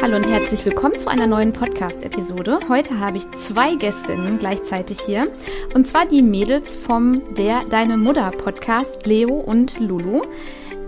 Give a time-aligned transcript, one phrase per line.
[0.00, 2.60] Hallo und herzlich willkommen zu einer neuen Podcast-Episode.
[2.68, 5.26] Heute habe ich zwei Gästinnen gleichzeitig hier.
[5.74, 10.22] Und zwar die Mädels vom Der Deine Mutter Podcast, Leo und Lulu.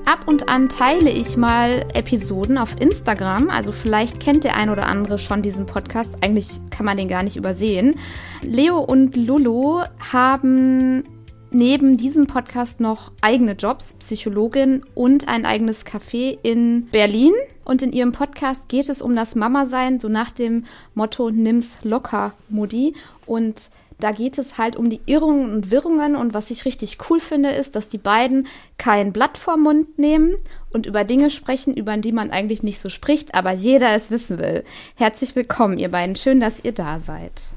[0.06, 3.50] Ab und an teile ich mal Episoden auf Instagram.
[3.50, 6.16] Also vielleicht kennt der ein oder andere schon diesen Podcast.
[6.20, 7.96] Eigentlich kann man den gar nicht übersehen.
[8.42, 9.82] Leo und Lulu
[10.12, 11.02] haben
[11.50, 17.32] neben diesem Podcast noch eigene Jobs, Psychologin und ein eigenes Café in Berlin.
[17.64, 22.34] Und in ihrem Podcast geht es um das Mama-Sein, so nach dem Motto Nimm's locker,
[22.48, 22.94] Mutti.
[23.26, 26.16] Und da geht es halt um die Irrungen und Wirrungen.
[26.16, 28.46] Und was ich richtig cool finde, ist, dass die beiden
[28.78, 30.36] kein Blatt vorm Mund nehmen
[30.72, 34.38] und über Dinge sprechen, über die man eigentlich nicht so spricht, aber jeder es wissen
[34.38, 34.64] will.
[34.94, 36.16] Herzlich willkommen, ihr beiden.
[36.16, 37.50] Schön, dass ihr da seid.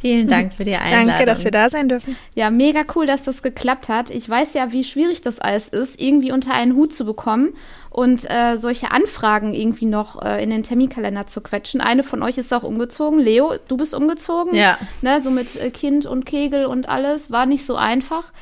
[0.00, 1.08] Vielen Dank für die Einladung.
[1.08, 2.16] Danke, dass wir da sein dürfen.
[2.34, 4.10] Ja, mega cool, dass das geklappt hat.
[4.10, 7.54] Ich weiß ja, wie schwierig das alles ist, irgendwie unter einen Hut zu bekommen
[7.90, 11.80] und äh, solche Anfragen irgendwie noch äh, in den Terminkalender zu quetschen.
[11.80, 13.18] Eine von euch ist auch umgezogen.
[13.18, 14.54] Leo, du bist umgezogen.
[14.54, 14.78] Ja.
[15.02, 17.30] Ne, so mit äh, Kind und Kegel und alles.
[17.30, 18.32] War nicht so einfach.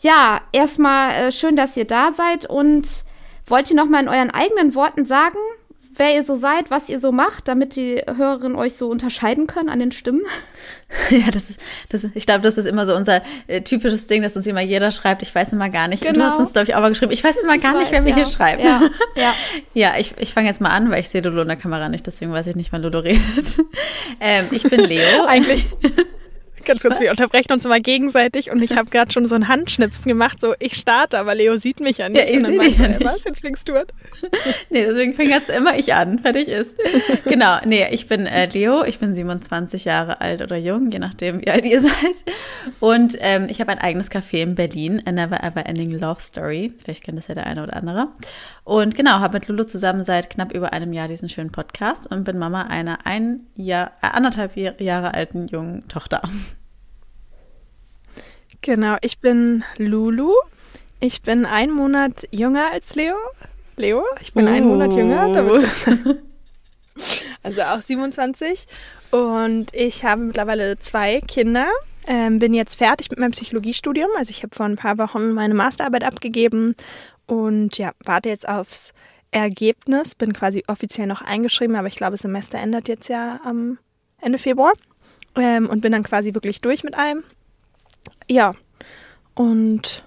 [0.00, 3.04] Ja, erstmal äh, schön, dass ihr da seid und
[3.46, 5.38] wollt ihr noch mal in euren eigenen Worten sagen,
[6.00, 9.68] wer ihr so seid, was ihr so macht, damit die Hörerinnen euch so unterscheiden können
[9.68, 10.22] an den Stimmen?
[11.10, 11.52] Ja, das,
[11.88, 14.90] das, ich glaube, das ist immer so unser äh, typisches Ding, dass uns immer jeder
[14.90, 16.02] schreibt, ich weiß immer gar nicht.
[16.02, 16.10] Genau.
[16.10, 16.42] Und du hast genau.
[16.42, 18.14] uns, glaube ich, auch mal geschrieben, ich weiß immer gar ich nicht, weiß, wer mir
[18.14, 18.64] hier schreibt.
[18.64, 18.80] Ja,
[19.14, 19.34] ja.
[19.72, 22.08] ja ich, ich fange jetzt mal an, weil ich sehe Lolo in der Kamera nicht,
[22.08, 23.20] deswegen weiß ich nicht, wann Lolo redet.
[24.20, 25.26] ähm, ich bin Leo.
[25.26, 25.68] Eigentlich.
[26.64, 30.08] Ganz kurz, wir unterbrechen uns immer gegenseitig und ich habe gerade schon so einen Handschnipsen
[30.08, 32.18] gemacht, so ich starte, aber Leo sieht mich ja nicht.
[32.18, 33.04] Ja, ich sehe dich ja nicht.
[33.04, 33.86] Was, jetzt fängst du an?
[34.70, 36.70] nee, deswegen fängt jetzt immer ich an, fertig ist.
[37.24, 41.40] genau, nee, ich bin äh, Leo, ich bin 27 Jahre alt oder jung, je nachdem,
[41.40, 41.92] wie alt ihr seid.
[42.80, 46.72] Und ähm, ich habe ein eigenes Café in Berlin, A Never Ever Ending Love Story.
[46.82, 48.08] Vielleicht kennt das ja der eine oder andere.
[48.70, 52.22] Und genau, habe mit Lulu zusammen seit knapp über einem Jahr diesen schönen Podcast und
[52.22, 56.22] bin Mama einer ein Jahr, äh, anderthalb Jahre alten jungen Tochter.
[58.60, 60.30] Genau, ich bin Lulu.
[61.00, 63.16] Ich bin einen Monat jünger als Leo.
[63.76, 64.52] Leo, ich bin oh.
[64.52, 65.50] einen Monat jünger.
[65.50, 66.14] Oh.
[67.42, 68.66] also auch 27.
[69.10, 71.66] Und ich habe mittlerweile zwei Kinder.
[72.06, 74.10] Ähm, bin jetzt fertig mit meinem Psychologiestudium.
[74.16, 76.76] Also ich habe vor ein paar Wochen meine Masterarbeit abgegeben
[77.30, 78.92] und ja, warte jetzt aufs
[79.30, 80.16] Ergebnis.
[80.16, 83.78] Bin quasi offiziell noch eingeschrieben, aber ich glaube, das Semester endet jetzt ja am
[84.20, 84.72] Ende Februar.
[85.36, 87.22] Ähm, und bin dann quasi wirklich durch mit allem.
[88.28, 88.54] Ja,
[89.36, 90.02] und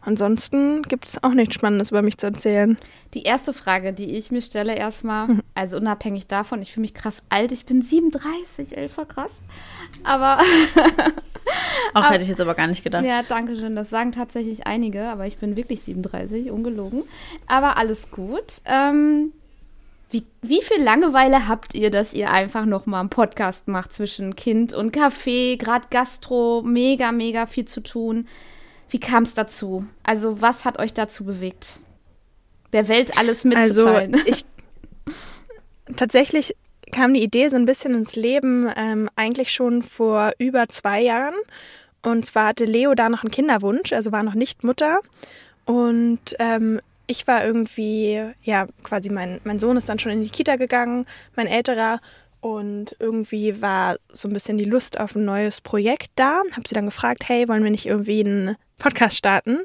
[0.00, 2.78] ansonsten gibt es auch nichts Spannendes über mich zu erzählen.
[3.12, 5.42] Die erste Frage, die ich mir stelle, erstmal, mhm.
[5.54, 9.32] also unabhängig davon, ich fühle mich krass alt, ich bin 37, ey, voll krass.
[10.02, 10.38] Aber.
[11.94, 13.04] Auch aber, hätte ich jetzt aber gar nicht gedacht.
[13.04, 13.74] Ja, danke schön.
[13.74, 17.04] Das sagen tatsächlich einige, aber ich bin wirklich 37, ungelogen.
[17.46, 18.60] Aber alles gut.
[18.64, 19.32] Ähm,
[20.10, 24.36] wie, wie viel Langeweile habt ihr, dass ihr einfach noch mal einen Podcast macht zwischen
[24.36, 28.26] Kind und Kaffee, gerade Gastro, mega, mega viel zu tun.
[28.88, 29.84] Wie kam es dazu?
[30.02, 31.80] Also, was hat euch dazu bewegt,
[32.72, 34.14] der Welt alles mitzuteilen?
[34.14, 34.44] Also, ich
[35.96, 36.54] tatsächlich
[36.98, 41.36] kam die Idee so ein bisschen ins Leben ähm, eigentlich schon vor über zwei Jahren.
[42.02, 44.98] Und zwar hatte Leo da noch einen Kinderwunsch, also war noch nicht Mutter.
[45.64, 50.30] Und ähm, ich war irgendwie, ja, quasi mein, mein Sohn ist dann schon in die
[50.30, 52.00] Kita gegangen, mein älterer.
[52.40, 56.42] Und irgendwie war so ein bisschen die Lust auf ein neues Projekt da.
[56.56, 59.60] Hab sie dann gefragt, hey, wollen wir nicht irgendwie einen Podcast starten?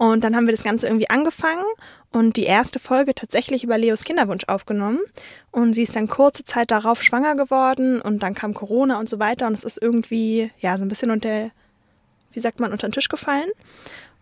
[0.00, 1.66] Und dann haben wir das Ganze irgendwie angefangen
[2.10, 5.00] und die erste Folge tatsächlich über Leos Kinderwunsch aufgenommen.
[5.50, 9.18] Und sie ist dann kurze Zeit darauf schwanger geworden und dann kam Corona und so
[9.18, 9.46] weiter.
[9.46, 11.50] Und es ist irgendwie, ja, so ein bisschen unter,
[12.32, 13.50] wie sagt man, unter den Tisch gefallen.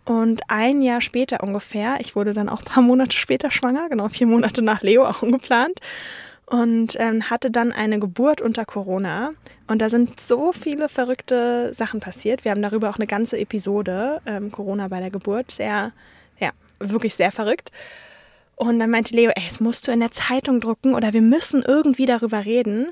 [0.04, 4.08] Und ein Jahr später ungefähr, ich wurde dann auch ein paar Monate später schwanger, genau
[4.08, 5.78] vier Monate nach Leo auch ungeplant.
[6.50, 9.32] Und ähm, hatte dann eine Geburt unter Corona.
[9.66, 12.44] Und da sind so viele verrückte Sachen passiert.
[12.44, 15.50] Wir haben darüber auch eine ganze Episode, ähm, Corona bei der Geburt.
[15.50, 15.92] Sehr,
[16.38, 17.70] ja, wirklich sehr verrückt.
[18.56, 21.62] Und dann meinte Leo, ey, das musst du in der Zeitung drucken oder wir müssen
[21.62, 22.88] irgendwie darüber reden.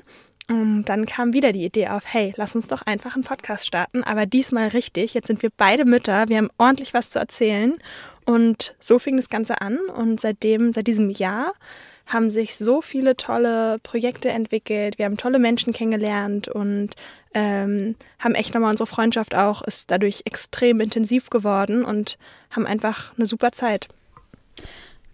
[0.49, 4.01] Und dann kam wieder die Idee auf, hey, lass uns doch einfach einen Podcast starten,
[4.03, 5.13] aber diesmal richtig.
[5.13, 7.73] Jetzt sind wir beide Mütter, wir haben ordentlich was zu erzählen.
[8.23, 9.77] Und so fing das Ganze an.
[9.77, 11.53] Und seitdem, seit diesem Jahr,
[12.07, 14.97] haben sich so viele tolle Projekte entwickelt.
[14.97, 16.91] Wir haben tolle Menschen kennengelernt und
[17.33, 22.17] ähm, haben echt nochmal unsere Freundschaft auch, ist dadurch extrem intensiv geworden und
[22.49, 23.89] haben einfach eine super Zeit.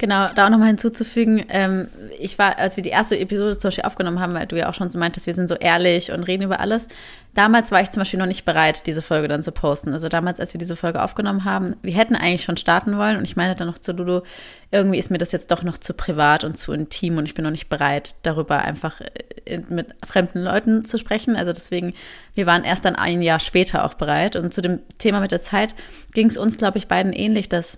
[0.03, 1.87] Genau, da auch nochmal hinzuzufügen, ähm,
[2.19, 4.73] ich war, als wir die erste Episode zum Beispiel aufgenommen haben, weil du ja auch
[4.73, 6.89] schon so meintest, wir sind so ehrlich und reden über alles.
[7.35, 9.93] Damals war ich zum Beispiel noch nicht bereit, diese Folge dann zu posten.
[9.93, 13.23] Also damals, als wir diese Folge aufgenommen haben, wir hätten eigentlich schon starten wollen und
[13.23, 14.23] ich meinte dann noch zu Lulu,
[14.71, 17.45] irgendwie ist mir das jetzt doch noch zu privat und zu intim und ich bin
[17.45, 18.99] noch nicht bereit, darüber einfach
[19.45, 21.37] äh, mit fremden Leuten zu sprechen.
[21.37, 21.93] Also deswegen,
[22.33, 24.35] wir waren erst dann ein Jahr später auch bereit.
[24.35, 25.75] Und zu dem Thema mit der Zeit
[26.11, 27.77] ging es uns, glaube ich, beiden ähnlich, dass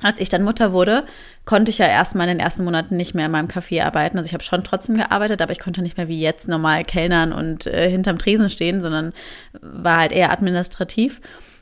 [0.00, 1.04] als ich dann Mutter wurde,
[1.44, 4.16] konnte ich ja erstmal in den ersten Monaten nicht mehr in meinem Café arbeiten.
[4.16, 7.32] Also ich habe schon trotzdem gearbeitet, aber ich konnte nicht mehr wie jetzt normal kellnern
[7.32, 9.12] und äh, hinterm Tresen stehen, sondern
[9.60, 11.20] war halt eher administrativ.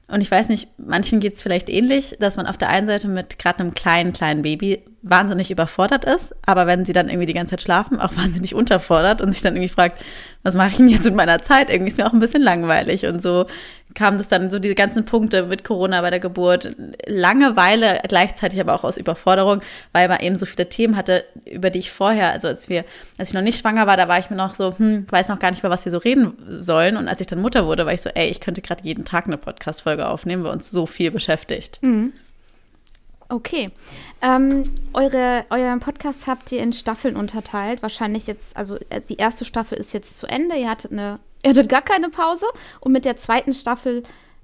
[0.08, 3.08] Und ich weiß nicht, manchen geht es vielleicht ähnlich, dass man auf der einen Seite
[3.08, 7.32] mit gerade einem kleinen, kleinen Baby wahnsinnig überfordert ist, aber wenn sie dann irgendwie die
[7.32, 10.02] ganze Zeit schlafen, auch wahnsinnig unterfordert und sich dann irgendwie fragt,
[10.42, 11.70] was mache ich denn jetzt mit meiner Zeit?
[11.70, 13.06] Irgendwie ist mir auch ein bisschen langweilig.
[13.06, 13.46] Und so
[13.94, 16.74] kam das dann so diese ganzen Punkte mit Corona bei der Geburt,
[17.06, 19.62] Langeweile, gleichzeitig aber auch aus Überforderung,
[19.92, 22.84] weil man eben so viele Themen hatte, über die ich vorher, also als wir,
[23.18, 25.38] als ich noch nicht schwanger war, da war ich mir noch so, hm, weiß noch
[25.38, 26.96] gar nicht, über was wir so reden sollen.
[26.96, 29.26] Und als ich dann Mutter wurde, war ich so, ey, ich könnte gerade jeden Tag
[29.26, 31.78] eine Podcast-Folge aufnehmen, weil uns so viel beschäftigt.
[31.82, 32.12] Mhm.
[33.30, 33.70] Okay.
[34.22, 37.80] Ähm, eure, euren Podcast habt ihr in Staffeln unterteilt.
[37.80, 40.56] Wahrscheinlich jetzt, also äh, die erste Staffel ist jetzt zu Ende.
[40.56, 42.46] Ihr hattet eine, ihr hattet gar keine Pause.
[42.80, 44.02] Und mit der zweiten Staffel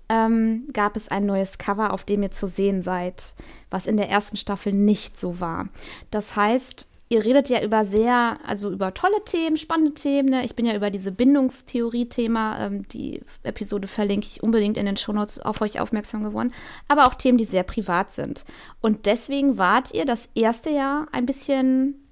[0.09, 3.35] ähm, gab es ein neues Cover, auf dem ihr zu sehen seid,
[3.71, 5.69] was in der ersten Staffel nicht so war.
[6.13, 10.29] Das heißt, ihr redet ja über sehr, also über tolle Themen, spannende Themen.
[10.29, 10.45] Ne?
[10.45, 15.39] Ich bin ja über diese Bindungstheorie-Thema, ähm, die Episode verlinke ich unbedingt in den Shownotes
[15.39, 16.53] auf euch aufmerksam geworden,
[16.89, 18.45] aber auch Themen, die sehr privat sind.
[18.81, 22.07] Und deswegen wart ihr das erste Jahr ein bisschen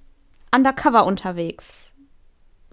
[0.55, 1.93] undercover unterwegs.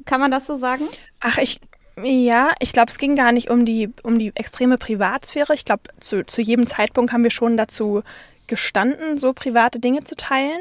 [0.05, 0.87] Kann man das so sagen?
[1.19, 1.59] Ach, ich
[2.03, 5.53] ja, ich glaube, es ging gar nicht um die, um die extreme Privatsphäre.
[5.53, 8.01] Ich glaube, zu, zu jedem Zeitpunkt haben wir schon dazu
[8.51, 10.59] gestanden, so private Dinge zu teilen.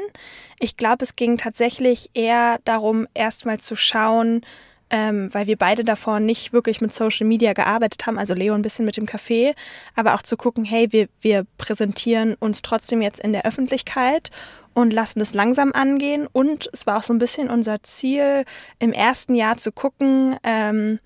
[0.59, 4.45] Ich glaube, es ging tatsächlich eher darum, erstmal zu schauen,
[4.89, 8.61] ähm, weil wir beide davor nicht wirklich mit Social Media gearbeitet haben, also Leo ein
[8.61, 9.55] bisschen mit dem Café,
[9.93, 14.31] aber auch zu gucken, hey, wir, wir präsentieren uns trotzdem jetzt in der Öffentlichkeit
[14.73, 16.27] und lassen es langsam angehen.
[16.31, 18.45] Und es war auch so ein bisschen unser Ziel,
[18.79, 20.99] im ersten Jahr zu gucken, ähm,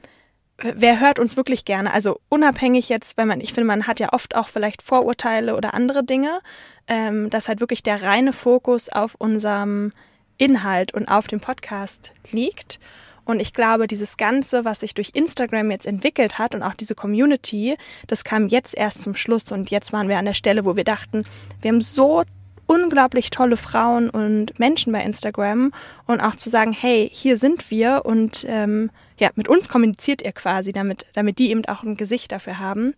[0.57, 1.94] wer hört uns wirklich gerne?
[1.94, 5.74] Also unabhängig jetzt, weil man, ich finde, man hat ja oft auch vielleicht Vorurteile oder
[5.74, 6.40] andere Dinge,
[6.88, 9.92] ähm, dass halt wirklich der reine Fokus auf unserem
[10.38, 12.80] Inhalt und auf dem Podcast liegt.
[13.25, 16.94] Und ich glaube, dieses Ganze, was sich durch Instagram jetzt entwickelt hat und auch diese
[16.94, 17.75] Community,
[18.07, 19.52] das kam jetzt erst zum Schluss.
[19.52, 21.24] Und jetzt waren wir an der Stelle, wo wir dachten,
[21.62, 22.24] wir haben so
[22.68, 25.72] unglaublich tolle Frauen und Menschen bei Instagram
[26.06, 30.31] und auch zu sagen, hey, hier sind wir und ähm, ja, mit uns kommuniziert ihr
[30.31, 32.94] quasi, damit, damit die eben auch ein Gesicht dafür haben.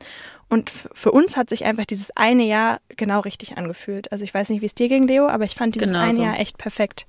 [0.50, 4.12] Und für uns hat sich einfach dieses eine Jahr genau richtig angefühlt.
[4.12, 6.14] Also ich weiß nicht, wie es dir ging, Leo, aber ich fand dieses genau eine
[6.14, 6.24] so.
[6.24, 7.06] Jahr echt perfekt.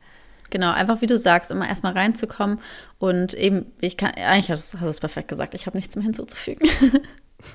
[0.51, 2.61] Genau, einfach wie du sagst, immer erstmal reinzukommen
[2.99, 6.69] und eben, ich kann, eigentlich hast du es perfekt gesagt, ich habe nichts mehr hinzuzufügen.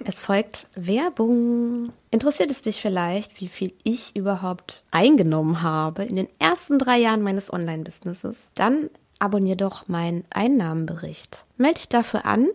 [0.05, 1.91] Es folgt Werbung.
[2.09, 7.21] Interessiert es dich vielleicht, wie viel ich überhaupt eingenommen habe in den ersten drei Jahren
[7.21, 8.49] meines Online-Businesses?
[8.55, 8.89] Dann
[9.23, 11.45] abonnier doch meinen Einnahmenbericht.
[11.57, 12.49] Melde dich dafür an.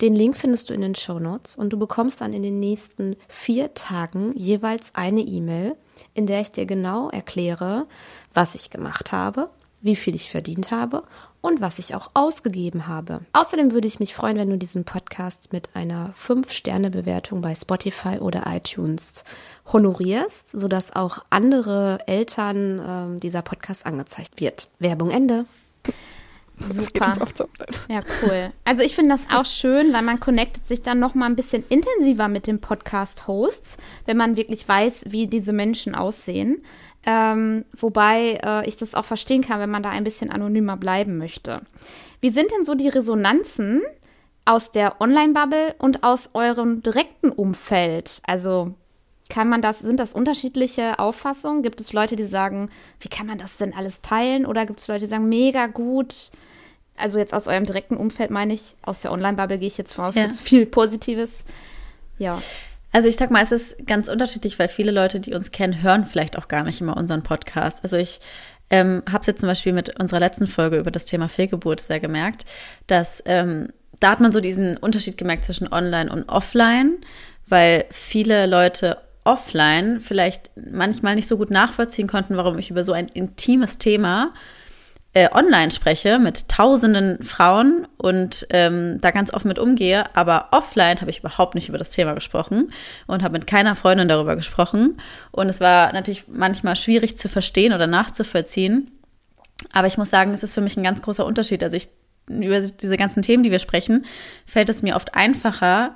[0.00, 3.16] Den Link findest du in den Show Notes und du bekommst dann in den nächsten
[3.28, 5.76] vier Tagen jeweils eine E-Mail,
[6.14, 7.86] in der ich dir genau erkläre,
[8.34, 9.48] was ich gemacht habe,
[9.80, 11.04] wie viel ich verdient habe
[11.40, 13.20] und was ich auch ausgegeben habe.
[13.32, 18.44] Außerdem würde ich mich freuen, wenn du diesen Podcast mit einer 5-Sterne-Bewertung bei Spotify oder
[18.46, 19.24] iTunes
[19.72, 24.68] honorierst, sodass auch andere Eltern äh, dieser Podcast angezeigt wird.
[24.78, 25.44] Werbung Ende.
[26.70, 27.12] Super.
[27.34, 27.48] So.
[27.88, 28.52] Ja, cool.
[28.64, 31.64] Also ich finde das auch schön, weil man connectet sich dann noch mal ein bisschen
[31.68, 36.62] intensiver mit den Podcast-Hosts, wenn man wirklich weiß, wie diese Menschen aussehen.
[37.06, 41.16] Ähm, wobei äh, ich das auch verstehen kann, wenn man da ein bisschen anonymer bleiben
[41.16, 41.62] möchte.
[42.20, 43.82] Wie sind denn so die Resonanzen
[44.44, 48.20] aus der Online-Bubble und aus eurem direkten Umfeld?
[48.26, 48.74] Also
[49.28, 51.62] kann man das, sind das unterschiedliche Auffassungen?
[51.62, 54.46] Gibt es Leute, die sagen, wie kann man das denn alles teilen?
[54.46, 56.30] Oder gibt es Leute, die sagen, mega gut?
[56.98, 60.14] Also jetzt aus eurem direkten Umfeld meine ich, aus der Online-Bubble gehe ich jetzt voraus,
[60.14, 60.32] ja.
[60.32, 61.44] viel Positives.
[62.18, 62.40] Ja.
[62.92, 66.06] Also ich sag mal, es ist ganz unterschiedlich, weil viele Leute, die uns kennen, hören
[66.06, 67.82] vielleicht auch gar nicht immer unseren Podcast.
[67.82, 68.20] Also ich
[68.70, 72.00] ähm, habe es jetzt zum Beispiel mit unserer letzten Folge über das Thema Fehlgeburt sehr
[72.00, 72.44] gemerkt,
[72.86, 73.68] dass ähm,
[74.00, 76.98] da hat man so diesen Unterschied gemerkt zwischen Online und Offline,
[77.46, 82.92] weil viele Leute offline vielleicht manchmal nicht so gut nachvollziehen konnten, warum ich über so
[82.92, 84.32] ein intimes Thema
[85.14, 91.00] äh, online spreche mit tausenden Frauen und ähm, da ganz offen mit umgehe, aber offline
[91.00, 92.72] habe ich überhaupt nicht über das Thema gesprochen
[93.06, 95.00] und habe mit keiner Freundin darüber gesprochen.
[95.30, 98.90] Und es war natürlich manchmal schwierig zu verstehen oder nachzuvollziehen.
[99.72, 101.62] Aber ich muss sagen, es ist für mich ein ganz großer Unterschied.
[101.62, 101.88] Also ich
[102.28, 104.04] über diese ganzen Themen, die wir sprechen,
[104.44, 105.94] fällt es mir oft einfacher,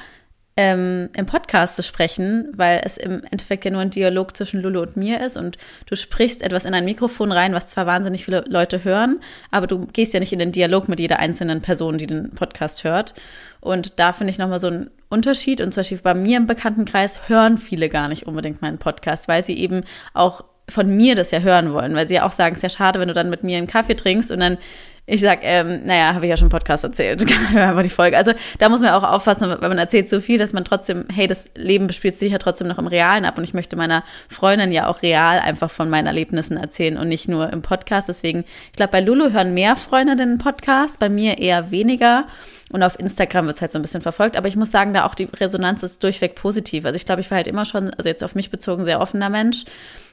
[0.56, 4.82] ähm, im Podcast zu sprechen, weil es im Endeffekt ja nur ein Dialog zwischen Lulu
[4.82, 5.56] und mir ist und
[5.86, 9.86] du sprichst etwas in ein Mikrofon rein, was zwar wahnsinnig viele Leute hören, aber du
[9.86, 13.14] gehst ja nicht in den Dialog mit jeder einzelnen Person, die den Podcast hört.
[13.60, 15.60] Und da finde ich nochmal so einen Unterschied.
[15.60, 19.44] Und zum Beispiel bei mir im Bekanntenkreis hören viele gar nicht unbedingt meinen Podcast, weil
[19.44, 19.82] sie eben
[20.14, 22.68] auch von mir das ja hören wollen, weil sie ja auch sagen, es ist ja
[22.70, 24.58] schade, wenn du dann mit mir einen Kaffee trinkst und dann
[25.04, 27.24] ich sag, ähm, naja, habe ich ja schon im Podcast erzählt.
[27.50, 28.16] Hör einfach die Folge.
[28.16, 31.26] Also da muss man auch aufpassen, weil man erzählt so viel, dass man trotzdem, hey,
[31.26, 34.70] das Leben spielt sich ja trotzdem noch im Realen ab und ich möchte meiner Freundin
[34.70, 38.08] ja auch real einfach von meinen Erlebnissen erzählen und nicht nur im Podcast.
[38.08, 42.26] Deswegen, ich glaube, bei Lulu hören mehr Freundinnen den Podcast, bei mir eher weniger.
[42.72, 44.36] Und auf Instagram wird es halt so ein bisschen verfolgt.
[44.36, 46.86] Aber ich muss sagen, da auch die Resonanz ist durchweg positiv.
[46.86, 49.28] Also ich glaube, ich war halt immer schon, also jetzt auf mich bezogen, sehr offener
[49.28, 49.64] Mensch.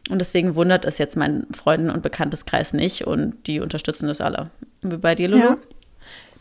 [0.10, 3.08] Und deswegen wundert es jetzt meinen Freunden und Bekannteskreis nicht.
[3.08, 4.50] Und die unterstützen das alle.
[4.82, 5.44] Wie bei dir, Lulu?
[5.44, 5.58] Ja.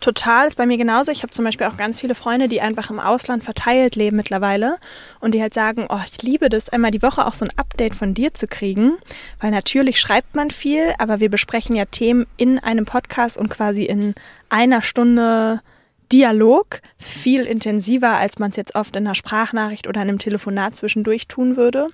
[0.01, 1.11] Total, ist bei mir genauso.
[1.11, 4.77] Ich habe zum Beispiel auch ganz viele Freunde, die einfach im Ausland verteilt leben mittlerweile
[5.19, 7.97] und die halt sagen, oh, ich liebe das, einmal die Woche auch so ein Update
[7.97, 8.93] von dir zu kriegen,
[9.41, 13.85] weil natürlich schreibt man viel, aber wir besprechen ja Themen in einem Podcast und quasi
[13.85, 14.15] in
[14.51, 15.63] einer Stunde
[16.13, 20.75] Dialog viel intensiver, als man es jetzt oft in einer Sprachnachricht oder in einem Telefonat
[20.75, 21.85] zwischendurch tun würde.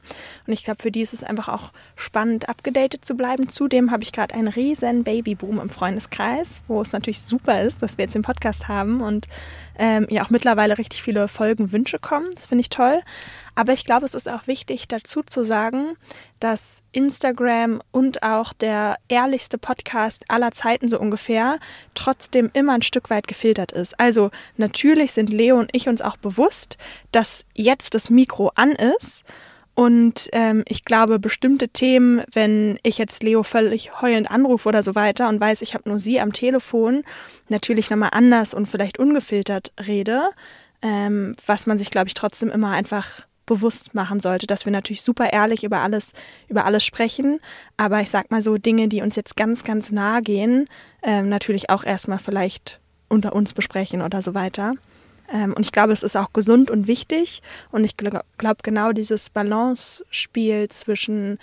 [0.47, 3.49] Und ich glaube, für die ist es einfach auch spannend, abgedatet zu bleiben.
[3.49, 7.99] Zudem habe ich gerade einen riesen Babyboom im Freundeskreis, wo es natürlich super ist, dass
[7.99, 9.27] wir jetzt den Podcast haben und
[9.79, 12.29] ähm, ja auch mittlerweile richtig viele Folgenwünsche kommen.
[12.35, 13.01] Das finde ich toll.
[13.55, 15.97] Aber ich glaube, es ist auch wichtig dazu zu sagen,
[16.41, 21.59] dass Instagram und auch der ehrlichste Podcast aller Zeiten so ungefähr
[21.95, 23.99] trotzdem immer ein Stück weit gefiltert ist.
[24.01, 26.79] Also natürlich sind Leo und ich uns auch bewusst,
[27.13, 29.25] dass jetzt das Mikro an ist.
[29.77, 34.95] Und ähm, ich glaube, bestimmte Themen, wenn ich jetzt Leo völlig heulend anrufe oder so
[34.95, 37.03] weiter und weiß, ich habe nur sie am Telefon,
[37.49, 40.29] natürlich nochmal anders und vielleicht ungefiltert rede,
[40.81, 45.03] ähm, was man sich, glaube ich, trotzdem immer einfach bewusst machen sollte, dass wir natürlich
[45.03, 46.13] super ehrlich über alles,
[46.49, 47.41] über alles sprechen,
[47.77, 50.67] aber ich sag mal so Dinge, die uns jetzt ganz, ganz nahe gehen,
[51.03, 54.73] ähm, natürlich auch erstmal vielleicht unter uns besprechen oder so weiter.
[55.33, 58.25] Ähm, und ich glaube, es ist auch gesund und wichtig und ich glaube
[58.63, 61.39] genau dieses Balance-Spiel zwischen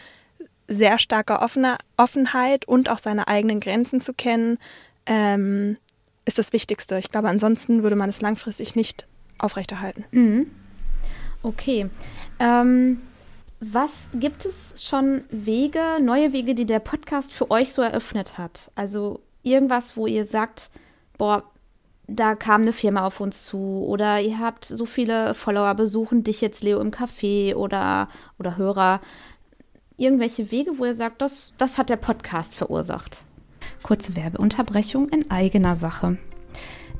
[0.68, 4.58] sehr starker Offener, Offenheit und auch seine eigenen Grenzen zu kennen,
[5.06, 5.78] ähm,
[6.26, 6.98] ist das Wichtigste.
[6.98, 10.06] Ich glaube, ansonsten würde man es langfristig nicht aufrechterhalten.
[10.12, 10.52] Mhm.
[11.44, 11.90] Okay.
[12.40, 13.02] Ähm,
[13.60, 18.72] was gibt es schon Wege, neue Wege, die der Podcast für euch so eröffnet hat?
[18.76, 20.72] Also irgendwas, wo ihr sagt,
[21.18, 21.44] boah,
[22.08, 26.42] da kam eine Firma auf uns zu oder ihr habt so viele Follower besuchen dich
[26.42, 29.00] jetzt Leo im Café oder oder Hörer.
[29.98, 33.24] Irgendwelche Wege, wo ihr sagt, das, das hat der Podcast verursacht.
[33.84, 36.18] Kurze Werbeunterbrechung in eigener Sache.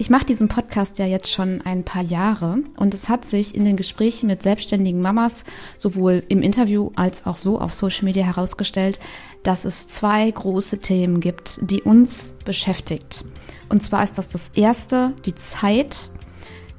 [0.02, 3.66] Ich mache diesen Podcast ja jetzt schon ein paar Jahre und es hat sich in
[3.66, 5.44] den Gesprächen mit selbstständigen Mamas
[5.78, 9.00] sowohl im Interview als auch so auf Social Media herausgestellt,
[9.44, 13.26] dass es zwei große Themen gibt, die uns beschäftigt.
[13.70, 16.10] Und zwar ist das das erste, die Zeit.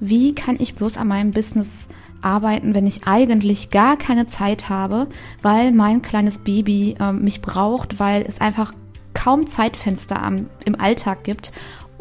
[0.00, 1.86] Wie kann ich bloß an meinem Business
[2.22, 5.06] arbeiten, wenn ich eigentlich gar keine Zeit habe,
[5.42, 8.72] weil mein kleines Baby äh, mich braucht, weil es einfach
[9.14, 11.52] kaum Zeitfenster am, im Alltag gibt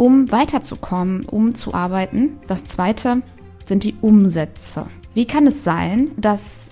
[0.02, 2.40] um weiterzukommen, um zu arbeiten.
[2.48, 3.22] Das zweite
[3.64, 4.88] sind die Umsätze.
[5.14, 6.70] Wie kann es sein, dass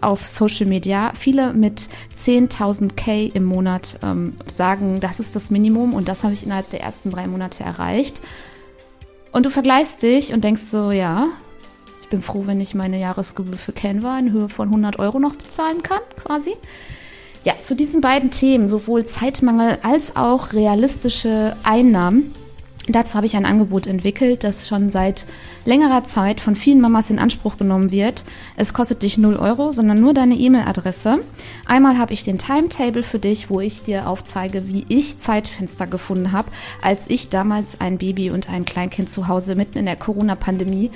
[0.00, 5.92] auf Social Media viele mit 10.000 K im Monat ähm, sagen, das ist das Minimum
[5.92, 8.22] und das habe ich innerhalb der ersten drei Monate erreicht.
[9.30, 11.26] Und du vergleichst dich und denkst so, ja,
[12.00, 15.34] ich bin froh, wenn ich meine Jahresgebühr für Canva in Höhe von 100 Euro noch
[15.34, 16.54] bezahlen kann, quasi.
[17.44, 22.32] Ja, zu diesen beiden Themen, sowohl Zeitmangel als auch realistische Einnahmen,
[22.92, 25.26] Dazu habe ich ein Angebot entwickelt, das schon seit
[25.64, 28.24] längerer Zeit von vielen Mamas in Anspruch genommen wird.
[28.56, 31.18] Es kostet dich 0 Euro, sondern nur deine E-Mail-Adresse.
[31.66, 36.32] Einmal habe ich den Timetable für dich, wo ich dir aufzeige, wie ich Zeitfenster gefunden
[36.32, 36.50] habe,
[36.82, 40.90] als ich damals ein Baby und ein Kleinkind zu Hause mitten in der Corona-Pandemie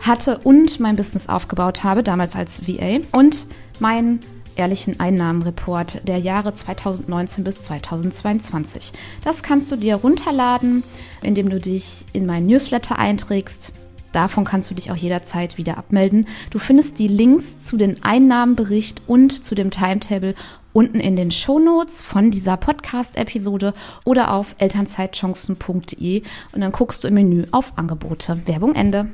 [0.00, 3.00] hatte und mein Business aufgebaut habe, damals als VA.
[3.12, 3.46] Und
[3.78, 4.20] mein
[4.56, 8.92] ehrlichen Einnahmenreport der Jahre 2019 bis 2022.
[9.22, 10.82] Das kannst du dir runterladen,
[11.22, 13.72] indem du dich in meinen Newsletter einträgst.
[14.12, 16.28] Davon kannst du dich auch jederzeit wieder abmelden.
[16.50, 20.34] Du findest die Links zu den Einnahmenbericht und zu dem Timetable
[20.72, 27.14] unten in den Shownotes von dieser Podcast-Episode oder auf elternzeitchancen.de und dann guckst du im
[27.14, 28.40] Menü auf Angebote.
[28.46, 29.08] Werbung Ende.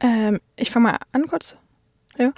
[0.00, 1.56] Ähm, ich fange mal an kurz.
[2.18, 2.32] Ja.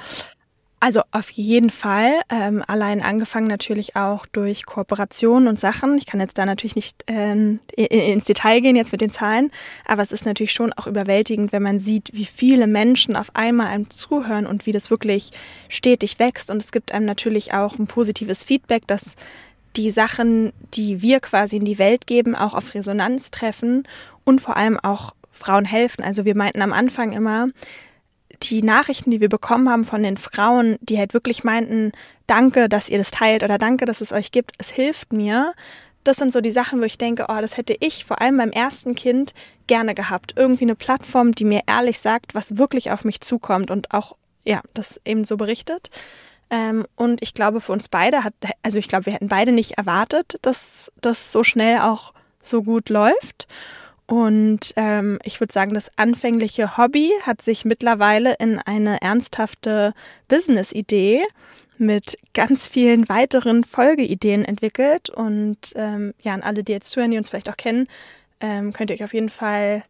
[0.84, 2.10] Also auf jeden Fall.
[2.28, 5.96] Ähm, allein angefangen natürlich auch durch Kooperationen und Sachen.
[5.96, 9.50] Ich kann jetzt da natürlich nicht ähm, ins Detail gehen jetzt mit den Zahlen,
[9.86, 13.68] aber es ist natürlich schon auch überwältigend, wenn man sieht, wie viele Menschen auf einmal
[13.68, 15.30] einem zuhören und wie das wirklich
[15.70, 16.50] stetig wächst.
[16.50, 19.16] Und es gibt einem natürlich auch ein positives Feedback, dass
[19.76, 23.88] die Sachen, die wir quasi in die Welt geben, auch auf Resonanz treffen
[24.24, 26.04] und vor allem auch Frauen helfen.
[26.04, 27.48] Also wir meinten am Anfang immer,
[28.42, 31.92] die Nachrichten, die wir bekommen haben von den Frauen, die halt wirklich meinten,
[32.26, 35.54] danke, dass ihr das teilt oder danke, dass es euch gibt, es hilft mir.
[36.04, 38.50] Das sind so die Sachen, wo ich denke, oh, das hätte ich vor allem beim
[38.50, 39.32] ersten Kind
[39.66, 40.34] gerne gehabt.
[40.36, 44.60] Irgendwie eine Plattform, die mir ehrlich sagt, was wirklich auf mich zukommt und auch, ja,
[44.74, 45.90] das eben so berichtet.
[46.50, 49.72] Ähm, und ich glaube, für uns beide hat, also ich glaube, wir hätten beide nicht
[49.72, 52.12] erwartet, dass das so schnell auch
[52.42, 53.48] so gut läuft.
[54.06, 59.94] Und ähm, ich würde sagen, das anfängliche Hobby hat sich mittlerweile in eine ernsthafte
[60.28, 61.24] Business-Idee
[61.78, 65.10] mit ganz vielen weiteren Folgeideen entwickelt.
[65.10, 67.86] Und ähm, ja, an alle, die jetzt zuhören, die uns vielleicht auch kennen,
[68.40, 69.84] ähm, könnt ihr euch auf jeden Fall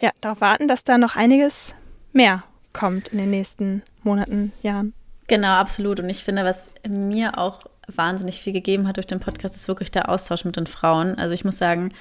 [0.00, 1.74] ja, darauf warten, dass da noch einiges
[2.12, 4.92] mehr kommt in den nächsten Monaten, Jahren.
[5.28, 5.98] Genau, absolut.
[5.98, 9.90] Und ich finde, was mir auch wahnsinnig viel gegeben hat durch den Podcast, ist wirklich
[9.90, 11.18] der Austausch mit den Frauen.
[11.18, 11.92] Also ich muss sagen,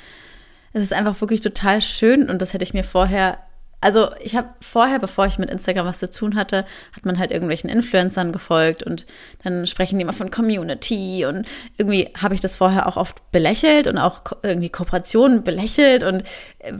[0.75, 3.39] es ist einfach wirklich total schön und das hätte ich mir vorher
[3.81, 6.65] also ich habe vorher, bevor ich mit Instagram was zu tun hatte,
[6.95, 9.05] hat man halt irgendwelchen Influencern gefolgt und
[9.43, 11.45] dann sprechen die immer von Community und
[11.77, 16.23] irgendwie habe ich das vorher auch oft belächelt und auch irgendwie Kooperationen belächelt und
[16.59, 16.73] äh,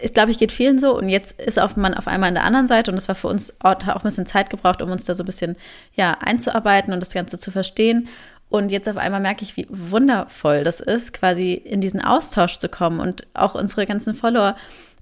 [0.00, 2.44] ich glaube, ich geht vielen so und jetzt ist auf, man auf einmal an der
[2.44, 5.04] anderen Seite und das war für uns auch, auch ein bisschen Zeit gebraucht, um uns
[5.04, 5.54] da so ein bisschen
[5.94, 8.08] ja einzuarbeiten und das Ganze zu verstehen
[8.50, 12.68] und jetzt auf einmal merke ich, wie wundervoll das ist, quasi in diesen Austausch zu
[12.68, 14.56] kommen und auch unsere ganzen Follower.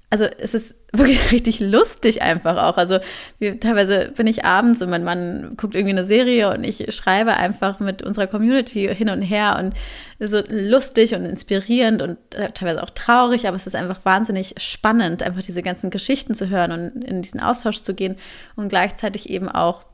[0.09, 2.77] Also es ist wirklich richtig lustig einfach auch.
[2.77, 2.99] Also
[3.39, 7.35] wie, teilweise bin ich abends und mein Mann guckt irgendwie eine Serie und ich schreibe
[7.35, 9.75] einfach mit unserer Community hin und her und
[10.19, 15.23] so lustig und inspirierend und äh, teilweise auch traurig, aber es ist einfach wahnsinnig spannend,
[15.23, 18.17] einfach diese ganzen Geschichten zu hören und in diesen Austausch zu gehen
[18.57, 19.85] und gleichzeitig eben auch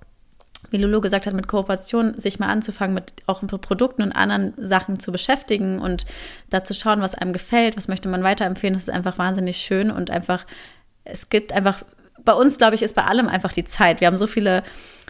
[0.73, 4.55] wie Lulu gesagt hat, mit Kooperation sich mal anzufangen, mit auch mit Produkten und anderen
[4.57, 6.07] Sachen zu beschäftigen und
[6.51, 8.75] da zu schauen, was einem gefällt, was möchte man weiterempfehlen.
[8.75, 10.47] Das ist einfach wahnsinnig schön und einfach,
[11.05, 11.83] es gibt einfach,
[12.25, 14.01] bei uns, glaube ich, ist bei allem einfach die Zeit.
[14.01, 14.63] Wir haben so viele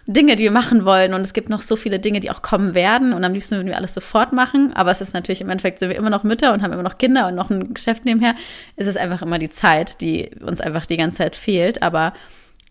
[0.06, 2.74] Dinge, die wir machen wollen und es gibt noch so viele Dinge, die auch kommen
[2.74, 5.78] werden und am liebsten würden wir alles sofort machen, aber es ist natürlich im Endeffekt
[5.78, 8.34] sind wir immer noch Mütter und haben immer noch Kinder und noch ein Geschäft nebenher.
[8.76, 12.14] Es ist einfach immer die Zeit, die uns einfach die ganze Zeit fehlt, aber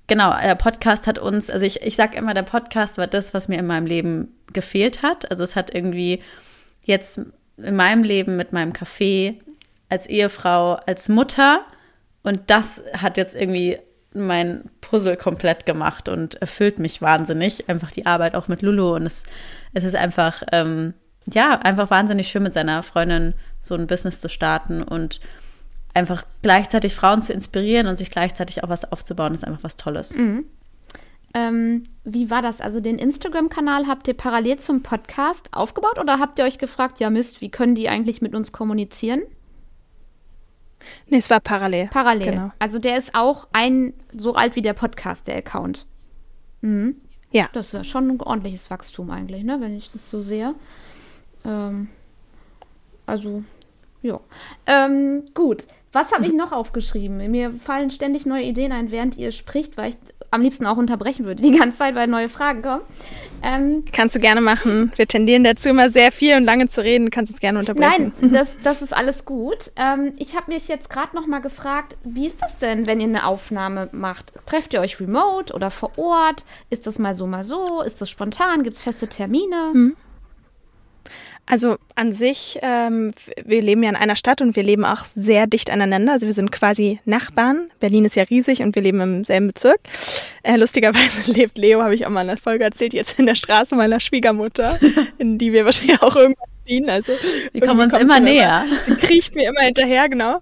[0.08, 3.48] genau, der Podcast hat uns, also ich, ich sage immer, der Podcast war das, was
[3.48, 5.30] mir in meinem Leben gefehlt hat.
[5.32, 6.22] Also es hat irgendwie
[6.84, 7.22] jetzt
[7.58, 9.36] in meinem Leben mit meinem Café
[9.90, 11.66] als Ehefrau, als Mutter
[12.24, 13.78] und das hat jetzt irgendwie
[14.14, 17.70] mein Puzzle komplett gemacht und erfüllt mich wahnsinnig.
[17.70, 19.24] Einfach die Arbeit auch mit Lulu und es,
[19.74, 20.94] es ist einfach, ähm,
[21.32, 25.20] ja, einfach wahnsinnig schön mit seiner Freundin so ein Business zu starten und
[25.94, 30.16] einfach gleichzeitig Frauen zu inspirieren und sich gleichzeitig auch was aufzubauen, ist einfach was Tolles.
[30.16, 30.46] Mhm.
[31.34, 32.60] Ähm, wie war das?
[32.60, 37.10] Also den Instagram-Kanal habt ihr parallel zum Podcast aufgebaut oder habt ihr euch gefragt, ja
[37.10, 39.24] Mist, wie können die eigentlich mit uns kommunizieren?
[41.08, 41.88] Nee, es war parallel.
[41.88, 42.32] Parallel.
[42.32, 42.52] Genau.
[42.60, 45.86] Also der ist auch ein so alt wie der Podcast, der Account.
[46.62, 46.98] Mhm.
[47.32, 47.48] Ja.
[47.54, 50.54] Das ist ja schon ein ordentliches Wachstum eigentlich, ne, wenn ich das so sehe.
[51.46, 51.90] Ähm,
[53.06, 53.44] also,
[54.02, 54.20] ja.
[54.66, 55.66] Ähm, gut.
[55.94, 57.18] Was habe ich noch aufgeschrieben?
[57.32, 59.98] Mir fallen ständig neue Ideen ein, während ihr spricht, weil ich
[60.32, 62.82] am liebsten auch unterbrechen würde die ganze Zeit, weil neue Fragen kommen.
[63.44, 64.94] Ähm, Kannst du gerne machen.
[64.96, 67.10] Wir tendieren dazu immer sehr viel und lange zu reden.
[67.10, 68.14] Kannst uns gerne unterbrechen.
[68.22, 69.72] Nein, das, das ist alles gut.
[69.76, 73.08] Ähm, ich habe mich jetzt gerade noch mal gefragt, wie ist das denn, wenn ihr
[73.08, 74.32] eine Aufnahme macht?
[74.46, 76.46] Trefft ihr euch remote oder vor Ort?
[76.70, 77.82] Ist das mal so, mal so?
[77.82, 78.64] Ist das spontan?
[78.64, 79.72] Gibt es feste Termine?
[79.74, 79.96] Hm.
[81.52, 83.12] Also an sich, ähm,
[83.44, 86.14] wir leben ja in einer Stadt und wir leben auch sehr dicht aneinander.
[86.14, 87.70] Also wir sind quasi Nachbarn.
[87.82, 89.82] Berlin ist ja riesig und wir leben im selben Bezirk.
[90.44, 93.36] Äh, lustigerweise lebt Leo, habe ich auch mal in der Folge erzählt, jetzt in der
[93.36, 94.80] Straße meiner Schwiegermutter,
[95.18, 96.90] in die wir wahrscheinlich auch irgendwann ziehen.
[96.90, 97.12] Also
[97.52, 98.64] wir kommen uns immer näher.
[98.66, 100.40] Immer, sie kriecht mir immer hinterher, genau.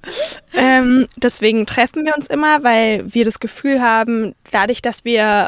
[0.54, 5.48] Ähm, deswegen treffen wir uns immer, weil wir das Gefühl haben, dadurch, dass wir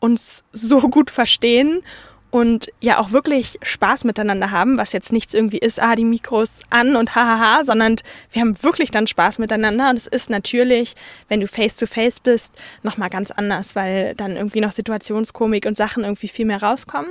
[0.00, 1.82] uns so gut verstehen
[2.32, 6.60] und ja auch wirklich Spaß miteinander haben, was jetzt nichts irgendwie ist, ah, die Mikros
[6.70, 7.96] an und hahaha, sondern
[8.30, 10.94] wir haben wirklich dann Spaß miteinander und es ist natürlich,
[11.28, 15.76] wenn du face to face bist, nochmal ganz anders, weil dann irgendwie noch Situationskomik und
[15.76, 17.10] Sachen irgendwie viel mehr rauskommen.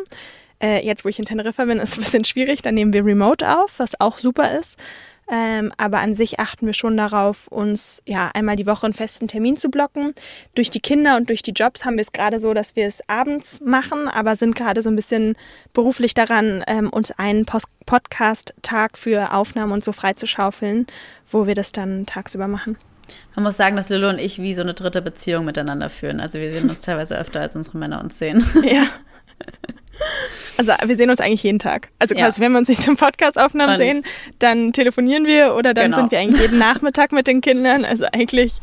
[0.60, 3.06] Äh, jetzt, wo ich in Teneriffa bin, ist es ein bisschen schwierig, dann nehmen wir
[3.06, 4.76] remote auf, was auch super ist.
[5.32, 9.30] Ähm, aber an sich achten wir schon darauf, uns ja einmal die Woche einen festen
[9.30, 10.14] Termin zu blocken.
[10.56, 13.02] Durch die Kinder und durch die Jobs haben wir es gerade so, dass wir es
[13.08, 15.38] abends machen, aber sind gerade so ein bisschen
[15.72, 20.86] beruflich daran, ähm, uns einen Podcast-Tag für Aufnahmen und so freizuschaufeln,
[21.30, 22.78] wo wir das dann tagsüber machen.
[23.36, 26.20] Man muss sagen, dass Lilo und ich wie so eine dritte Beziehung miteinander führen.
[26.20, 28.46] Also wir sehen uns teilweise öfter, als unsere Männer uns sehen.
[28.64, 28.86] Ja.
[30.58, 31.90] Also wir sehen uns eigentlich jeden Tag.
[31.98, 32.46] Also quasi, ja.
[32.46, 34.04] wenn wir uns nicht zum Podcast-Aufnahmen sehen,
[34.40, 35.98] dann telefonieren wir oder dann genau.
[35.98, 37.86] sind wir eigentlich jeden Nachmittag mit den Kindern.
[37.86, 38.60] Also eigentlich,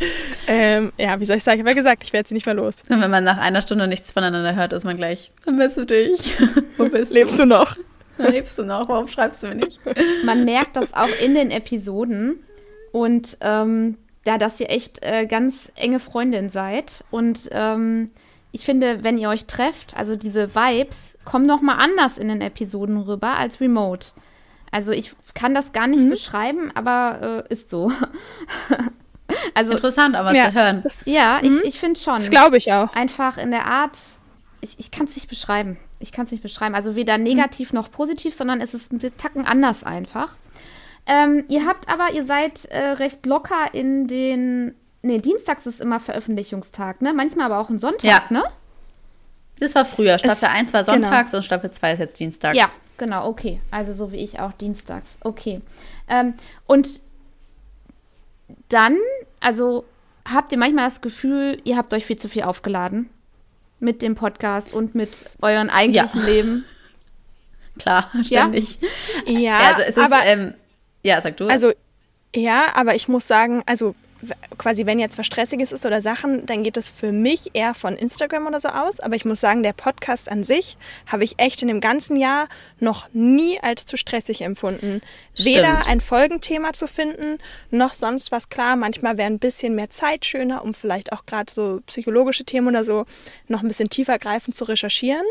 [0.46, 2.54] ähm, ja, wie soll ich sagen, ich habe ja gesagt, ich werde sie nicht mehr
[2.54, 2.76] los.
[2.88, 6.34] Und wenn man nach einer Stunde nichts voneinander hört, ist man gleich, vermisst du dich?
[6.76, 7.76] Wo bist Lebst du, du noch?
[8.18, 8.88] Lebst du noch?
[8.88, 9.80] Warum schreibst du mir nicht?
[10.24, 12.44] Man merkt das auch in den Episoden
[12.92, 13.96] und ähm,
[14.26, 18.10] ja, dass ihr echt äh, ganz enge Freundin seid und ähm,
[18.58, 22.40] ich finde, wenn ihr euch trefft, also diese Vibes kommen noch mal anders in den
[22.40, 24.08] Episoden rüber als remote.
[24.72, 26.10] Also ich kann das gar nicht mhm.
[26.10, 27.92] beschreiben, aber äh, ist so.
[29.54, 30.82] also interessant, aber ja, zu hören.
[30.82, 31.60] Das, ja, mhm.
[31.62, 32.16] ich, ich finde schon.
[32.16, 32.92] Das glaube ich auch.
[32.94, 33.96] Einfach in der Art.
[34.60, 35.78] Ich, ich kann es nicht beschreiben.
[36.00, 36.74] Ich kann es nicht beschreiben.
[36.74, 37.78] Also weder negativ mhm.
[37.78, 40.34] noch positiv, sondern es ist ein Tacken anders einfach.
[41.06, 46.00] Ähm, ihr habt aber, ihr seid äh, recht locker in den Nee, dienstags ist immer
[46.00, 47.12] Veröffentlichungstag, ne?
[47.12, 48.24] Manchmal aber auch ein Sonntag, ja.
[48.30, 48.44] ne?
[49.60, 50.18] Das war früher.
[50.18, 51.38] Staffel es, 1 war sonntags genau.
[51.38, 52.56] und Staffel 2 ist jetzt dienstags.
[52.56, 53.60] Ja, genau, okay.
[53.70, 55.18] Also so wie ich auch dienstags.
[55.20, 55.60] Okay.
[56.08, 56.34] Ähm,
[56.66, 57.00] und
[58.68, 58.96] dann,
[59.40, 59.84] also
[60.24, 63.08] habt ihr manchmal das Gefühl, ihr habt euch viel zu viel aufgeladen
[63.80, 66.26] mit dem Podcast und mit euren eigentlichen ja.
[66.26, 66.64] Leben?
[67.78, 68.78] Klar, ständig.
[69.26, 70.54] Ja, ja also es ist, aber, ähm,
[71.02, 71.46] ja, sag du.
[71.46, 71.72] Also
[72.34, 73.94] ja, aber ich muss sagen, also
[74.56, 77.96] quasi, wenn jetzt was Stressiges ist oder Sachen, dann geht es für mich eher von
[77.96, 79.00] Instagram oder so aus.
[79.00, 80.76] Aber ich muss sagen, der Podcast an sich
[81.06, 82.48] habe ich echt in dem ganzen Jahr
[82.80, 85.00] noch nie als zu stressig empfunden.
[85.34, 85.56] Stimmt.
[85.56, 87.38] Weder ein Folgenthema zu finden,
[87.70, 88.76] noch sonst was klar.
[88.76, 92.84] Manchmal wäre ein bisschen mehr Zeit schöner, um vielleicht auch gerade so psychologische Themen oder
[92.84, 93.06] so
[93.46, 95.24] noch ein bisschen tiefergreifend zu recherchieren.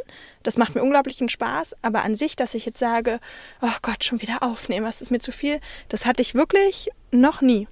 [0.44, 1.76] Das macht mir unglaublichen Spaß.
[1.82, 3.20] Aber an sich, dass ich jetzt sage,
[3.62, 7.42] oh Gott, schon wieder aufnehmen, was ist mir zu viel, das hatte ich wirklich noch
[7.42, 7.68] nie.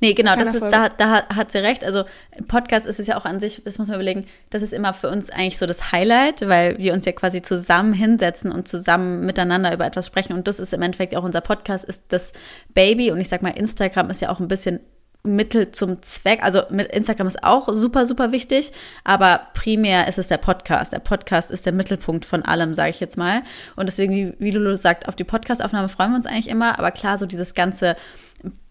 [0.00, 1.84] Nee, genau, das ist, da, da hat sie recht.
[1.84, 2.04] Also
[2.48, 5.08] Podcast ist es ja auch an sich, das muss man überlegen, das ist immer für
[5.08, 9.72] uns eigentlich so das Highlight, weil wir uns ja quasi zusammen hinsetzen und zusammen miteinander
[9.72, 10.32] über etwas sprechen.
[10.32, 12.32] Und das ist im Endeffekt auch unser Podcast, ist das
[12.74, 13.10] Baby.
[13.10, 14.80] Und ich sag mal, Instagram ist ja auch ein bisschen
[15.22, 16.42] Mittel zum Zweck.
[16.42, 18.72] Also mit Instagram ist auch super, super wichtig,
[19.04, 20.92] aber primär ist es der Podcast.
[20.92, 23.42] Der Podcast ist der Mittelpunkt von allem, sage ich jetzt mal.
[23.76, 26.78] Und deswegen, wie, wie Lulu sagt, auf die Podcastaufnahme freuen wir uns eigentlich immer.
[26.78, 27.96] Aber klar, so dieses ganze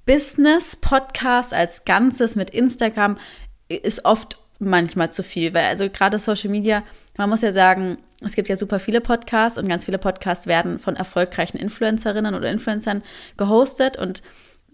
[0.10, 3.20] Business-Podcast als Ganzes mit Instagram
[3.68, 6.82] ist oft manchmal zu viel, weil also gerade Social Media,
[7.18, 10.80] man muss ja sagen, es gibt ja super viele Podcasts und ganz viele Podcasts werden
[10.80, 13.04] von erfolgreichen Influencerinnen oder Influencern
[13.38, 14.24] gehostet und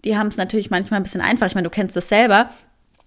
[0.06, 1.46] die haben es natürlich manchmal ein bisschen einfach.
[1.46, 2.48] Ich meine, du kennst es selber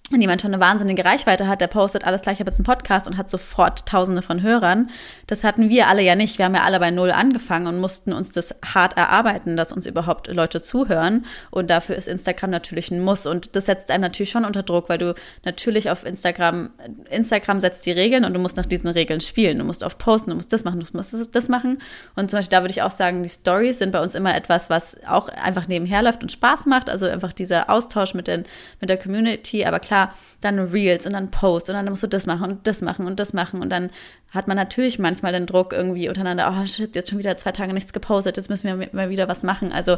[0.09, 2.65] wenn jemand schon eine wahnsinnige Reichweite hat, der postet alles gleich, ich habe jetzt einen
[2.65, 4.89] Podcast und hat sofort Tausende von Hörern.
[5.27, 6.37] Das hatten wir alle ja nicht.
[6.37, 9.85] Wir haben ja alle bei Null angefangen und mussten uns das hart erarbeiten, dass uns
[9.85, 11.25] überhaupt Leute zuhören.
[11.51, 13.27] Und dafür ist Instagram natürlich ein Muss.
[13.27, 15.13] Und das setzt einem natürlich schon unter Druck, weil du
[15.45, 16.71] natürlich auf Instagram,
[17.09, 19.59] Instagram setzt die Regeln und du musst nach diesen Regeln spielen.
[19.59, 21.79] Du musst oft posten, du musst das machen, du musst das machen.
[22.15, 24.69] Und zum Beispiel da würde ich auch sagen, die Stories sind bei uns immer etwas,
[24.69, 26.89] was auch einfach nebenher läuft und Spaß macht.
[26.89, 28.45] Also einfach dieser Austausch mit, den,
[28.79, 29.65] mit der Community.
[29.65, 29.98] Aber klar,
[30.41, 33.19] dann Reels und dann Post und dann musst du das machen und das machen und
[33.19, 33.89] das machen und dann
[34.31, 37.73] hat man natürlich manchmal den Druck irgendwie untereinander, oh shit, jetzt schon wieder zwei Tage
[37.73, 39.71] nichts gepostet, jetzt müssen wir mal wieder was machen.
[39.71, 39.97] Also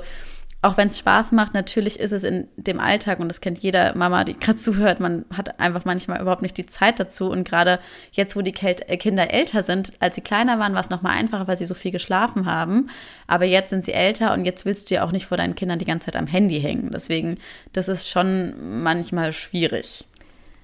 [0.64, 3.96] auch wenn es Spaß macht, natürlich ist es in dem Alltag und das kennt jeder
[3.96, 7.80] Mama, die gerade zuhört, man hat einfach manchmal überhaupt nicht die Zeit dazu und gerade
[8.12, 11.48] jetzt, wo die äh, Kinder älter sind, als sie kleiner waren, war es nochmal einfacher,
[11.48, 12.90] weil sie so viel geschlafen haben,
[13.28, 15.80] aber jetzt sind sie älter und jetzt willst du ja auch nicht vor deinen Kindern
[15.80, 17.40] die ganze Zeit am Handy hängen, deswegen,
[17.74, 19.91] das ist schon manchmal schwierig.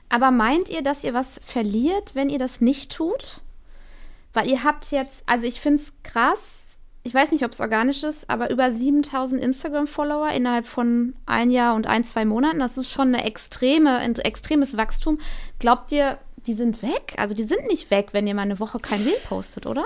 [0.09, 3.41] Aber meint ihr, dass ihr was verliert, wenn ihr das nicht tut?
[4.33, 6.67] Weil ihr habt jetzt, also ich finde es krass,
[7.03, 11.75] ich weiß nicht, ob es organisch ist, aber über 7000 Instagram-Follower innerhalb von ein Jahr
[11.75, 12.59] und ein, zwei Monaten.
[12.59, 15.19] Das ist schon eine extreme, ein extremes Wachstum.
[15.59, 16.17] Glaubt ihr,
[16.47, 17.15] die sind weg?
[17.17, 19.85] Also die sind nicht weg, wenn ihr mal eine Woche kein Reel postet, oder?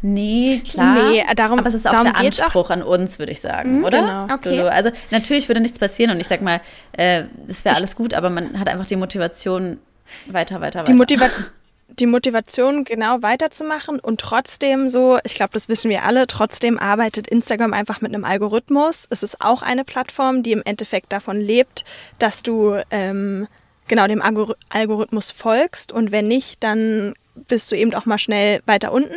[0.00, 1.10] Nee, klar.
[1.10, 2.70] Nee, darum, aber es ist auch der Anspruch auch.
[2.70, 4.00] an uns, würde ich sagen, mhm, oder?
[4.00, 4.34] Genau.
[4.34, 4.60] Okay.
[4.68, 6.60] Also natürlich würde nichts passieren und ich sag mal,
[6.92, 9.78] äh, es wäre alles gut, aber man hat einfach die Motivation
[10.26, 10.84] weiter, weiter, weiter.
[10.84, 11.46] Die Motivation
[11.88, 17.26] die Motivation, genau weiterzumachen und trotzdem so, ich glaube, das wissen wir alle, trotzdem arbeitet
[17.26, 19.06] Instagram einfach mit einem Algorithmus.
[19.10, 21.84] Es ist auch eine Plattform, die im Endeffekt davon lebt,
[22.18, 23.48] dass du ähm,
[23.88, 27.14] genau dem Algorithmus folgst und wenn nicht, dann
[27.48, 29.14] bist du eben auch mal schnell weiter unten.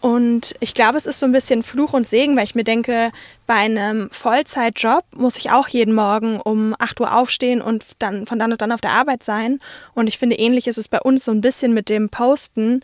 [0.00, 3.12] Und ich glaube, es ist so ein bisschen Fluch und Segen, weil ich mir denke,
[3.46, 8.38] bei einem Vollzeitjob muss ich auch jeden Morgen um 8 Uhr aufstehen und dann von
[8.38, 9.60] dann und dann auf der Arbeit sein.
[9.94, 12.82] Und ich finde, ähnlich ist es bei uns so ein bisschen mit dem Posten.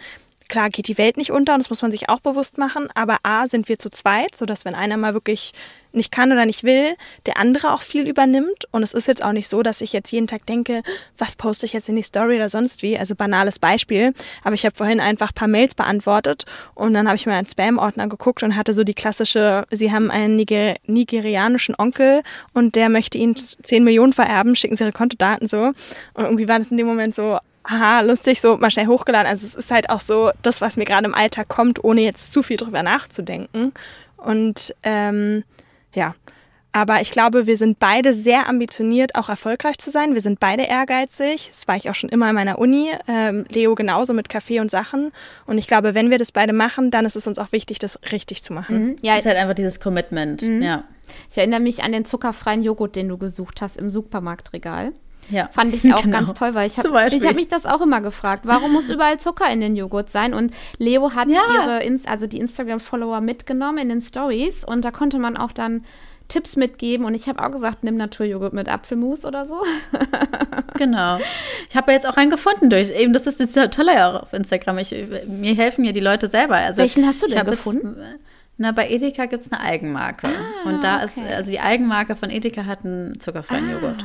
[0.48, 3.18] Klar geht die Welt nicht unter und das muss man sich auch bewusst machen, aber
[3.22, 5.52] A sind wir zu zweit, sodass wenn einer mal wirklich
[5.96, 8.66] nicht kann oder nicht will, der andere auch viel übernimmt.
[8.70, 10.82] Und es ist jetzt auch nicht so, dass ich jetzt jeden Tag denke,
[11.18, 12.96] was poste ich jetzt in die Story oder sonst wie.
[12.98, 14.12] Also banales Beispiel.
[14.44, 17.46] Aber ich habe vorhin einfach ein paar Mails beantwortet und dann habe ich mir einen
[17.46, 22.88] Spam-Ordner geguckt und hatte so die klassische, sie haben einen Niger nigerianischen Onkel und der
[22.88, 25.72] möchte ihnen 10 Millionen vererben, schicken sie ihre Kontodaten so.
[26.14, 29.30] Und irgendwie war das in dem Moment so, haha, lustig, so mal schnell hochgeladen.
[29.30, 32.32] Also es ist halt auch so das, was mir gerade im Alltag kommt, ohne jetzt
[32.32, 33.72] zu viel drüber nachzudenken.
[34.16, 35.44] Und ähm,
[35.94, 36.14] ja.
[36.72, 40.12] Aber ich glaube, wir sind beide sehr ambitioniert, auch erfolgreich zu sein.
[40.12, 41.48] Wir sind beide ehrgeizig.
[41.50, 42.90] Das war ich auch schon immer in meiner Uni.
[43.08, 45.10] Ähm, Leo genauso mit Kaffee und Sachen.
[45.46, 47.98] Und ich glaube, wenn wir das beide machen, dann ist es uns auch wichtig, das
[48.12, 48.88] richtig zu machen.
[48.88, 48.96] Mhm.
[49.00, 50.42] Ja, ist halt einfach dieses Commitment.
[50.42, 50.62] Mhm.
[50.62, 50.84] Ja.
[51.30, 54.92] Ich erinnere mich an den zuckerfreien Joghurt, den du gesucht hast im Supermarktregal.
[55.30, 55.48] Ja.
[55.52, 56.18] Fand ich auch genau.
[56.18, 58.42] ganz toll, weil ich habe hab mich das auch immer gefragt.
[58.44, 60.34] Warum muss überall Zucker in den Joghurt sein?
[60.34, 61.40] Und Leo hat ja.
[61.54, 65.84] ihre, also die Instagram-Follower mitgenommen in den Stories und da konnte man auch dann
[66.28, 69.62] Tipps mitgeben und ich habe auch gesagt, nimm Naturjoghurt mit Apfelmus oder so.
[70.74, 71.18] genau.
[71.70, 74.32] Ich habe ja jetzt auch einen gefunden durch, eben das ist jetzt toller ja auf
[74.32, 74.78] Instagram.
[74.78, 74.92] Ich,
[75.28, 76.56] mir helfen ja die Leute selber.
[76.56, 77.96] Also Welchen hast du denn gefunden?
[77.96, 78.20] Jetzt,
[78.58, 80.28] na, bei Edeka gibt es eine Eigenmarke.
[80.28, 81.04] Ah, und da okay.
[81.04, 83.72] ist, also die Eigenmarke von Edeka hat einen zuckerfreien ah.
[83.72, 84.04] Joghurt.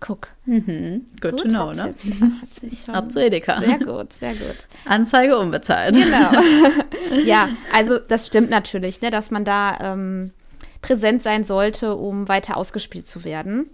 [0.00, 0.28] Guck.
[0.44, 1.06] Mhm.
[1.20, 1.94] Good Guter to know, ne?
[2.92, 3.60] Ab zu Edeka.
[3.60, 4.68] Sehr gut, sehr gut.
[4.84, 5.94] Anzeige unbezahlt.
[5.94, 6.30] Genau.
[7.24, 10.32] ja, also das stimmt natürlich, ne, dass man da ähm,
[10.82, 13.70] präsent sein sollte, um weiter ausgespielt zu werden.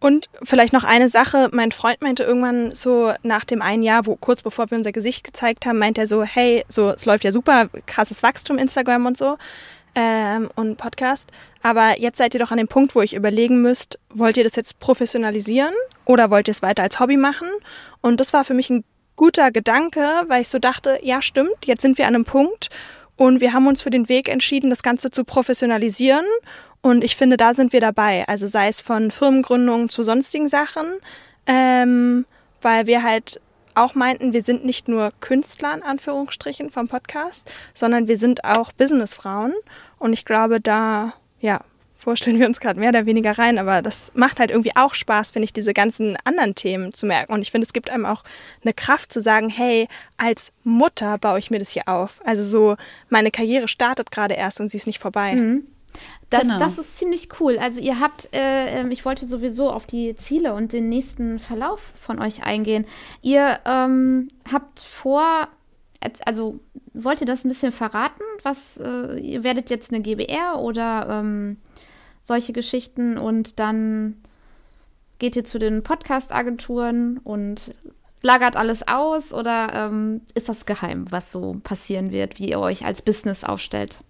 [0.00, 1.48] Und vielleicht noch eine Sache.
[1.52, 5.24] Mein Freund meinte irgendwann so nach dem einen Jahr, wo kurz bevor wir unser Gesicht
[5.24, 9.16] gezeigt haben, meint er so, hey, so es läuft ja super, krasses Wachstum Instagram und
[9.16, 9.38] so
[9.94, 11.30] ähm, und Podcast.
[11.64, 14.54] Aber jetzt seid ihr doch an dem Punkt, wo ich überlegen müsst, wollt ihr das
[14.54, 15.72] jetzt professionalisieren
[16.04, 17.48] oder wollt ihr es weiter als Hobby machen?
[18.02, 18.84] Und das war für mich ein
[19.16, 22.68] guter Gedanke, weil ich so dachte, ja stimmt, jetzt sind wir an einem Punkt
[23.16, 26.26] und wir haben uns für den Weg entschieden, das Ganze zu professionalisieren.
[26.82, 28.28] Und ich finde, da sind wir dabei.
[28.28, 30.84] Also sei es von Firmengründungen zu sonstigen Sachen,
[31.46, 32.26] ähm,
[32.60, 33.40] weil wir halt
[33.74, 38.70] auch meinten, wir sind nicht nur Künstler in Anführungsstrichen vom Podcast, sondern wir sind auch
[38.72, 39.54] Businessfrauen.
[39.98, 41.60] Und ich glaube, da, ja,
[41.94, 45.30] vorstellen wir uns gerade mehr oder weniger rein, aber das macht halt irgendwie auch Spaß,
[45.30, 47.32] finde ich, diese ganzen anderen Themen zu merken.
[47.34, 48.24] Und ich finde, es gibt einem auch
[48.62, 52.22] eine Kraft zu sagen, hey, als Mutter baue ich mir das hier auf.
[52.24, 52.76] Also so,
[53.10, 55.34] meine Karriere startet gerade erst und sie ist nicht vorbei.
[55.34, 55.66] Mhm.
[56.30, 56.58] Das, genau.
[56.58, 57.58] das ist ziemlich cool.
[57.58, 61.92] Also ihr habt, äh, ähm, ich wollte sowieso auf die Ziele und den nächsten Verlauf
[62.00, 62.86] von euch eingehen.
[63.20, 65.48] Ihr ähm, habt vor,
[66.24, 66.60] also
[66.92, 68.22] wollt ihr das ein bisschen verraten?
[68.42, 71.58] Was, äh, ihr werdet jetzt eine GBR oder ähm,
[72.20, 74.16] solche Geschichten und dann
[75.18, 77.72] geht ihr zu den Podcast-Agenturen und
[78.22, 82.84] lagert alles aus oder ähm, ist das geheim, was so passieren wird, wie ihr euch
[82.84, 84.02] als Business aufstellt?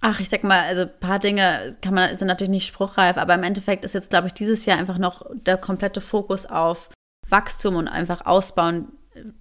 [0.00, 3.34] Ach, ich sag mal, also ein paar Dinge kann man, sind natürlich nicht spruchreif, aber
[3.34, 6.88] im Endeffekt ist jetzt, glaube ich, dieses Jahr einfach noch der komplette Fokus auf
[7.28, 8.92] Wachstum und einfach Ausbauen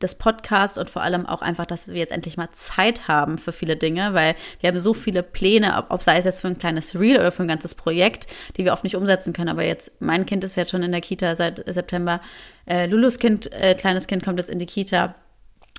[0.01, 3.51] des Podcasts und vor allem auch einfach, dass wir jetzt endlich mal Zeit haben für
[3.51, 6.57] viele Dinge, weil wir haben so viele Pläne, ob, ob sei es jetzt für ein
[6.57, 9.49] kleines Reel oder für ein ganzes Projekt, die wir oft nicht umsetzen können.
[9.49, 12.21] Aber jetzt, mein Kind ist jetzt schon in der Kita seit September.
[12.65, 15.15] Äh, Lulus Kind, äh, kleines Kind kommt jetzt in die Kita.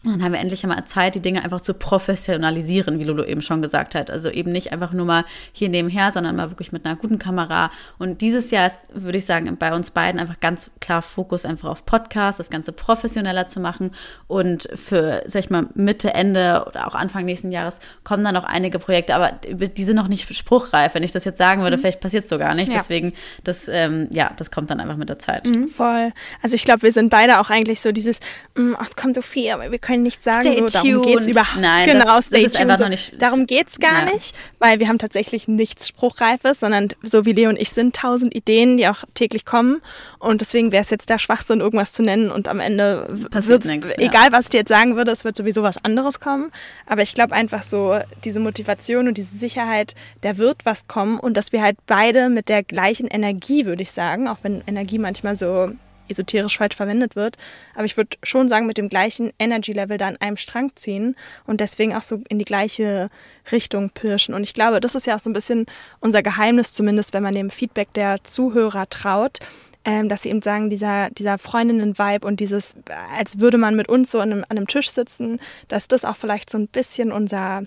[0.05, 3.43] Und dann haben wir endlich einmal Zeit, die Dinge einfach zu professionalisieren, wie Lulu eben
[3.43, 4.11] schon gesagt hat.
[4.11, 7.73] Also eben nicht einfach nur mal hier nebenher, sondern mal wirklich mit einer guten Kamera.
[7.99, 11.69] Und dieses Jahr ist, würde ich sagen, bei uns beiden einfach ganz klar Fokus einfach
[11.69, 13.91] auf Podcast, das Ganze professioneller zu machen.
[14.29, 18.45] Und für, sag ich mal, Mitte, Ende oder auch Anfang nächsten Jahres kommen dann noch
[18.45, 20.95] einige Projekte, aber die sind noch nicht spruchreif.
[20.95, 21.81] Wenn ich das jetzt sagen würde, mhm.
[21.81, 22.73] vielleicht passiert es so gar nicht.
[22.73, 22.79] Ja.
[22.79, 25.45] Deswegen, das, ähm, ja, das kommt dann einfach mit der Zeit.
[25.49, 26.13] Mhm, voll.
[26.41, 28.21] Also ich glaube, wir sind beide auch eigentlich so dieses,
[28.55, 31.27] mm, ach, kommt so viel, aber wir können nicht sagen, stay so, darum geht es
[31.27, 32.85] überhaupt Nein, genau, das, das ist einfach so.
[32.85, 33.21] noch nicht.
[33.21, 34.13] Darum geht es gar ja.
[34.13, 38.35] nicht, weil wir haben tatsächlich nichts Spruchreifes, sondern so wie Leo und ich sind tausend
[38.35, 39.81] Ideen, die auch täglich kommen.
[40.19, 43.73] Und deswegen wäre es jetzt der Schwachsinn, irgendwas zu nennen und am Ende wird es,
[43.73, 44.33] egal ja.
[44.33, 46.53] was ich dir jetzt sagen würde, es wird sowieso was anderes kommen.
[46.87, 51.37] Aber ich glaube einfach so, diese Motivation und diese Sicherheit, da wird was kommen und
[51.37, 55.37] dass wir halt beide mit der gleichen Energie, würde ich sagen, auch wenn Energie manchmal
[55.37, 55.71] so
[56.11, 57.37] esoterisch falsch verwendet wird.
[57.75, 61.17] Aber ich würde schon sagen, mit dem gleichen Energy-Level da an einem Strang ziehen
[61.47, 63.11] und deswegen auch so in die gleiche
[63.53, 64.35] Richtung pirschen.
[64.35, 65.67] Und ich glaube, das ist ja auch so ein bisschen
[66.01, 69.39] unser Geheimnis, zumindest wenn man dem Feedback der Zuhörer traut,
[69.85, 72.75] ähm, dass sie eben sagen, dieser, dieser Freundinnen-Vibe und dieses,
[73.17, 76.17] als würde man mit uns so an einem, an einem Tisch sitzen, dass das auch
[76.17, 77.63] vielleicht so ein bisschen unser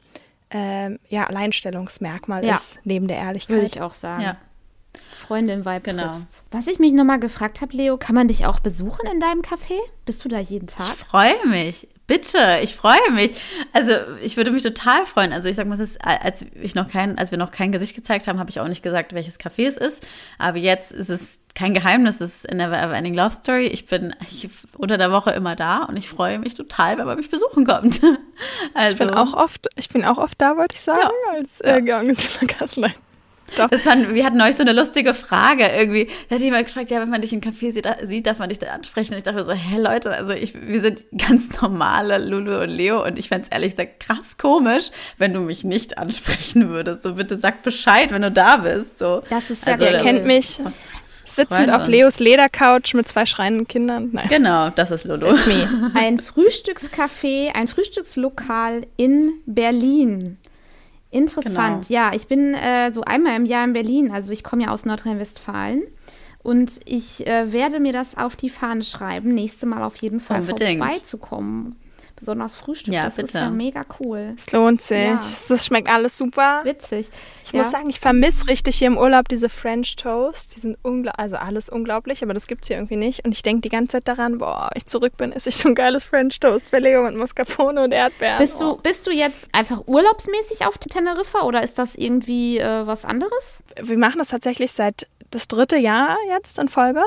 [0.51, 2.55] ähm, ja, Alleinstellungsmerkmal Ja.
[2.55, 3.55] ist, neben der Ehrlichkeit.
[3.55, 4.21] Würde ich auch sagen.
[4.21, 4.37] Ja.
[5.31, 6.07] Freundin-Vibe Genau.
[6.07, 6.43] triffst.
[6.51, 9.79] Was ich mich nochmal gefragt habe, Leo, kann man dich auch besuchen in deinem Café?
[10.05, 10.87] Bist du da jeden Ich Tag?
[10.97, 11.87] freue mich.
[12.05, 13.31] Bitte, ich freue mich.
[13.71, 15.31] Also ich würde mich total freuen.
[15.31, 17.95] Also ich sag mal, es ist, als ich noch kein, als wir noch kein Gesicht
[17.95, 20.05] gezeigt haben, habe ich auch nicht gesagt, welches Café es ist.
[20.37, 23.67] Aber jetzt ist es kein Geheimnis, es ist in der Ending Love Story.
[23.67, 27.15] Ich bin ich, unter der Woche immer da und ich freue mich total, wenn man
[27.17, 28.01] mich besuchen kommt.
[28.73, 30.99] Also, Ich bin auch oft, ich bin auch oft da, wollte ich sagen,
[31.33, 32.93] als äh, Georgesina Gasslein.
[33.57, 33.69] Doch.
[33.69, 36.09] Das waren, wir hatten neulich so eine lustige Frage irgendwie.
[36.29, 38.59] Da hat jemand gefragt, ja, wenn man dich im Café sieht, sieht darf man dich
[38.59, 39.13] da ansprechen.
[39.13, 42.69] Und ich dachte mir so, hä Leute, also ich, wir sind ganz normale Lulu und
[42.69, 47.03] Leo und ich fände es ehrlich gesagt krass komisch, wenn du mich nicht ansprechen würdest.
[47.03, 48.99] So bitte sag Bescheid, wenn du da bist.
[48.99, 49.23] So.
[49.29, 50.59] Das ist ja Also, Ihr kennt mich
[51.25, 51.87] sitzend auf.
[51.87, 54.09] Leos Ledercouch mit zwei schreienden Kindern.
[54.11, 54.27] Nein.
[54.29, 55.35] Genau, das ist Lulu.
[55.93, 60.37] Ein Frühstückscafé, ein Frühstückslokal in Berlin.
[61.11, 61.87] Interessant.
[61.87, 61.99] Genau.
[61.99, 64.11] Ja, ich bin äh, so einmal im Jahr in Berlin.
[64.11, 65.83] Also ich komme ja aus Nordrhein-Westfalen.
[66.43, 70.41] Und ich äh, werde mir das auf die Fahne schreiben, nächste Mal auf jeden Fall
[70.41, 70.79] Unbedingt.
[70.79, 71.75] vorbeizukommen.
[72.21, 73.39] Besonders Frühstück, Ja, das ist bitte.
[73.39, 74.35] ja mega cool.
[74.37, 75.07] Es lohnt sich.
[75.07, 75.19] Ja.
[75.49, 76.61] Das schmeckt alles super.
[76.63, 77.09] Witzig.
[77.43, 77.63] Ich ja.
[77.63, 80.55] muss sagen, ich vermisse richtig hier im Urlaub diese French Toast.
[80.55, 83.25] Die sind unglaublich, also alles unglaublich, aber das gibt es hier irgendwie nicht.
[83.25, 85.73] Und ich denke die ganze Zeit daran, boah, ich zurück bin, esse ich so ein
[85.73, 88.37] geiles French Toast bei Leo mit Mascarpone und Erdbeeren.
[88.37, 88.75] Bist oh.
[88.75, 93.63] du, bist du jetzt einfach urlaubsmäßig auf Teneriffa oder ist das irgendwie äh, was anderes?
[93.81, 97.01] wir machen das tatsächlich seit das dritte Jahr jetzt in Folge,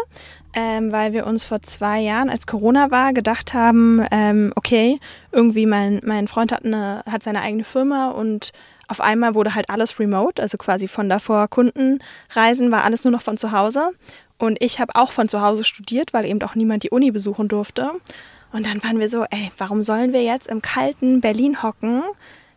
[0.55, 4.99] ähm, weil wir uns vor zwei Jahren, als Corona war, gedacht haben, ähm, okay,
[5.31, 8.53] irgendwie mein, mein Freund hat, eine, hat seine eigene Firma und
[8.89, 13.23] auf einmal wurde halt alles remote, also quasi von davor Kundenreisen war alles nur noch
[13.23, 13.93] von zu Hause.
[14.37, 17.49] Und ich habe auch von zu Hause studiert, weil eben auch niemand die Uni besuchen
[17.49, 17.91] durfte.
[18.53, 22.03] Und dann waren wir so, ey, warum sollen wir jetzt im kalten Berlin hocken,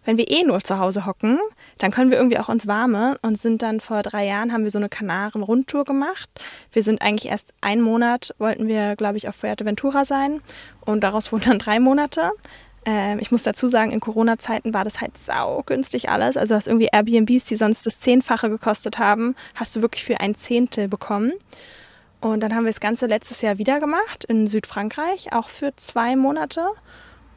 [0.07, 1.37] wenn wir eh nur zu Hause hocken,
[1.79, 4.71] dann können wir irgendwie auch ins Warme und sind dann vor drei Jahren haben wir
[4.71, 6.29] so eine Kanaren-Rundtour gemacht.
[6.71, 10.39] Wir sind eigentlich erst einen Monat, wollten wir, glaube ich, auf Fuerteventura sein
[10.79, 12.31] und daraus wurden dann drei Monate.
[12.85, 16.37] Ähm, ich muss dazu sagen, in Corona-Zeiten war das halt sau günstig alles.
[16.37, 20.35] Also hast irgendwie Airbnbs, die sonst das Zehnfache gekostet haben, hast du wirklich für ein
[20.35, 21.33] Zehntel bekommen.
[22.21, 26.15] Und dann haben wir das Ganze letztes Jahr wieder gemacht in Südfrankreich, auch für zwei
[26.15, 26.65] Monate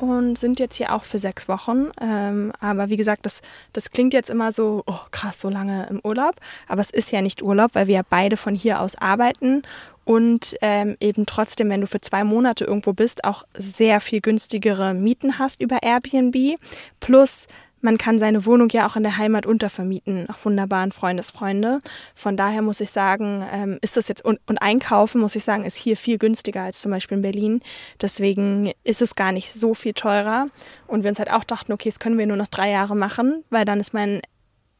[0.08, 1.90] und sind jetzt hier auch für sechs Wochen.
[2.00, 6.00] Ähm, aber wie gesagt, das, das klingt jetzt immer so, oh krass, so lange im
[6.02, 6.36] Urlaub.
[6.68, 9.62] Aber es ist ja nicht Urlaub, weil wir ja beide von hier aus arbeiten
[10.04, 14.92] und ähm, eben trotzdem, wenn du für zwei Monate irgendwo bist, auch sehr viel günstigere
[14.92, 16.58] Mieten hast über Airbnb.
[16.98, 17.46] Plus
[17.80, 21.80] man kann seine Wohnung ja auch in der Heimat untervermieten, auch wunderbaren Freundesfreunde.
[22.14, 25.64] Von daher muss ich sagen, ähm, ist das jetzt und, und einkaufen, muss ich sagen,
[25.64, 27.60] ist hier viel günstiger als zum Beispiel in Berlin.
[28.00, 30.46] Deswegen ist es gar nicht so viel teurer.
[30.86, 33.44] Und wir uns halt auch dachten, okay, das können wir nur noch drei Jahre machen,
[33.50, 34.22] weil dann ist mein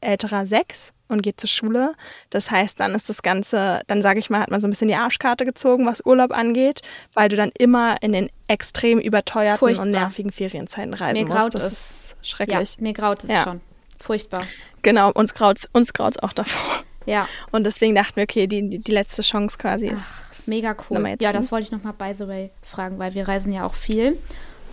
[0.00, 1.94] älterer sechs und geht zur Schule.
[2.30, 4.88] Das heißt, dann ist das Ganze, dann sage ich mal, hat man so ein bisschen
[4.88, 6.80] die Arschkarte gezogen, was Urlaub angeht,
[7.14, 9.84] weil du dann immer in den extrem überteuerten Furchtbar.
[9.86, 11.40] und nervigen Ferienzeiten reisen Mir musst.
[11.40, 11.72] graut Das es.
[11.72, 12.78] ist Ja, schrecklich.
[12.78, 13.44] mir graut es Ja.
[13.44, 13.60] schon.
[14.00, 14.46] Furchtbar.
[14.82, 16.82] Genau, uns graut's, uns graut's auch davor.
[17.06, 20.22] Ja, Und deswegen dachten wir, okay, die, die, die letzte Chance quasi ist.
[20.30, 21.16] ist mega cool.
[21.20, 24.18] Ja, das wollte ich nochmal by the way fragen, weil wir reisen ja auch viel.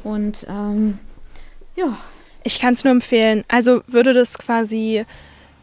[0.03, 0.99] Und ähm,
[1.75, 1.97] ja,
[2.43, 3.43] Ich kann es nur empfehlen.
[3.47, 5.05] Also würde das quasi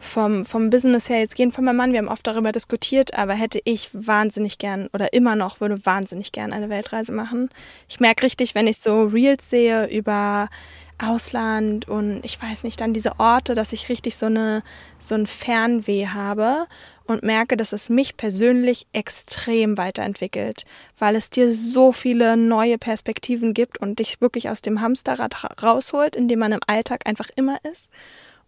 [0.05, 1.91] vom, vom Business her jetzt gehen von meinem Mann.
[1.91, 6.31] Wir haben oft darüber diskutiert, aber hätte ich wahnsinnig gern oder immer noch würde wahnsinnig
[6.31, 7.49] gern eine Weltreise machen.
[7.89, 10.49] Ich merke richtig, wenn ich so Reels sehe über
[10.97, 14.63] Ausland und ich weiß nicht, dann diese Orte, dass ich richtig so eine
[14.97, 16.67] so ein Fernweh habe
[17.05, 20.63] und merke, dass es mich persönlich extrem weiterentwickelt,
[20.97, 25.49] weil es dir so viele neue Perspektiven gibt und dich wirklich aus dem Hamsterrad ra-
[25.61, 27.89] rausholt, in dem man im Alltag einfach immer ist.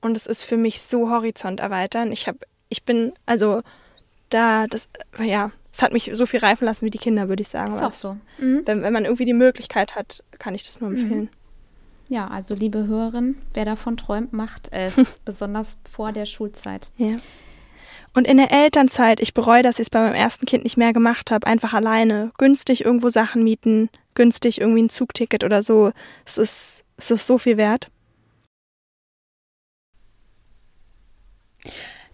[0.07, 2.11] Und es ist für mich so Horizont erweitern.
[2.11, 2.39] Ich habe,
[2.69, 3.61] ich bin, also
[4.29, 4.89] da, das,
[5.19, 7.73] ja, es hat mich so viel reifen lassen wie die Kinder, würde ich sagen.
[7.73, 8.17] ist auch so.
[8.39, 8.63] Mhm.
[8.65, 11.29] Wenn, wenn man irgendwie die Möglichkeit hat, kann ich das nur empfehlen.
[12.09, 14.93] Ja, also liebe Hörerin, wer davon träumt, macht es.
[15.25, 16.89] besonders vor der Schulzeit.
[16.95, 17.17] Ja.
[18.13, 20.93] Und in der Elternzeit, ich bereue, dass ich es bei meinem ersten Kind nicht mehr
[20.93, 25.91] gemacht habe, einfach alleine, günstig irgendwo Sachen mieten, günstig irgendwie ein Zugticket oder so.
[26.25, 27.91] Es ist, es ist so viel wert.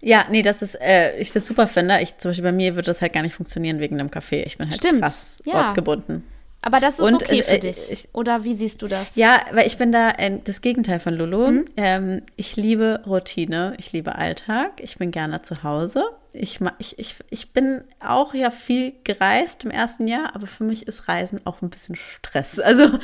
[0.01, 2.01] Ja, nee, das ist, äh, ich das super finde.
[2.01, 4.43] Ich, zum Beispiel bei mir würde das halt gar nicht funktionieren wegen einem Kaffee.
[4.43, 5.55] Ich bin halt Stimmt, krass ja.
[5.55, 6.23] ortsgebunden.
[6.65, 7.91] Aber das ist Und, okay äh, für äh, dich.
[7.91, 9.15] ich- Oder wie siehst du das?
[9.15, 11.47] Ja, weil ich bin da äh, das Gegenteil von Lulu.
[11.51, 11.65] Mhm.
[11.75, 16.03] Ähm, ich liebe Routine, ich liebe Alltag, ich bin gerne zu Hause.
[16.31, 20.87] Ich, ich, ich, ich bin auch ja viel gereist im ersten Jahr, aber für mich
[20.87, 22.59] ist Reisen auch ein bisschen Stress.
[22.63, 22.97] Also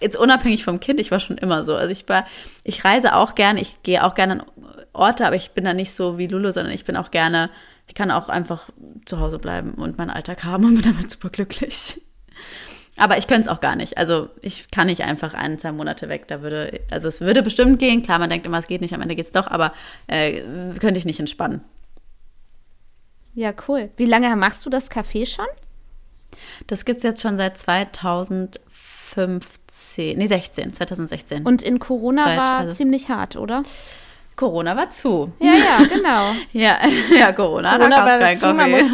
[0.00, 1.74] jetzt unabhängig vom Kind, ich war schon immer so.
[1.74, 2.26] Also ich war,
[2.64, 4.42] ich reise auch gerne, ich gehe auch gerne an
[4.92, 7.50] Orte, aber ich bin da nicht so wie Lulu, sondern ich bin auch gerne,
[7.88, 8.68] ich kann auch einfach
[9.04, 12.00] zu Hause bleiben und meinen Alltag haben und bin damit super glücklich.
[12.98, 13.98] Aber ich könnte es auch gar nicht.
[13.98, 16.28] Also ich kann nicht einfach ein, zwei Monate weg.
[16.28, 18.02] Da würde, also es würde bestimmt gehen.
[18.02, 19.74] Klar, man denkt immer, es geht nicht, am Ende geht es doch, aber
[20.06, 20.40] äh,
[20.80, 21.62] könnte ich nicht entspannen.
[23.34, 23.90] Ja, cool.
[23.98, 25.44] Wie lange machst du das Café schon?
[26.66, 31.44] Das gibt es jetzt schon seit 2015, nee 16, 2016.
[31.44, 33.62] Und in Corona Seit- war also- ziemlich hart, oder?
[34.36, 35.32] Corona war zu.
[35.38, 36.32] Ja, ja, genau.
[36.52, 36.76] Ja,
[37.18, 38.92] ja, Corona, Corona war zu, man muss-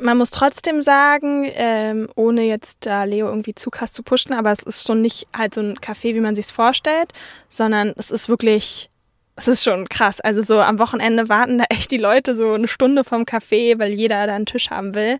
[0.00, 4.50] Man muss trotzdem sagen, ähm, ohne jetzt da Leo irgendwie zu krass zu pushen, aber
[4.50, 7.12] es ist schon nicht halt so ein Café, wie man sich vorstellt,
[7.48, 8.90] sondern es ist wirklich,
[9.36, 10.20] es ist schon krass.
[10.20, 13.94] Also so am Wochenende warten da echt die Leute so eine Stunde vom Café, weil
[13.94, 15.18] jeder da einen Tisch haben will.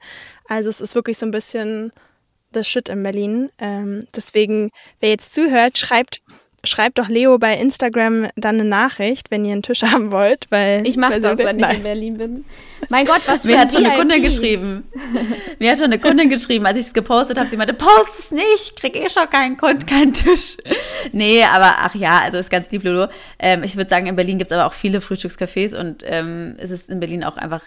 [0.49, 1.93] Also es ist wirklich so ein bisschen
[2.55, 3.51] the shit in Berlin.
[3.59, 4.71] Ähm, deswegen,
[5.01, 6.21] wer jetzt zuhört, schreibt
[6.65, 10.87] Schreibt doch Leo bei Instagram dann eine Nachricht, wenn ihr einen Tisch haben wollt, weil
[10.87, 12.45] Ich mache das, so- wenn ich in Berlin bin.
[12.89, 13.97] Mein Gott, was für Mir hat schon eine.
[13.97, 14.85] Kundin geschrieben.
[15.59, 17.47] Mir hat schon eine Kundin geschrieben, als ich es gepostet habe.
[17.49, 20.57] Sie meinte, post es nicht, krieg eh schon keinen Kund, keinen Tisch.
[21.13, 23.07] Nee, aber ach ja, also ist ganz lieb, Lulu.
[23.39, 26.71] Ähm, ich würde sagen, in Berlin gibt es aber auch viele Frühstückscafés und ähm, es
[26.71, 27.63] ist in Berlin auch einfach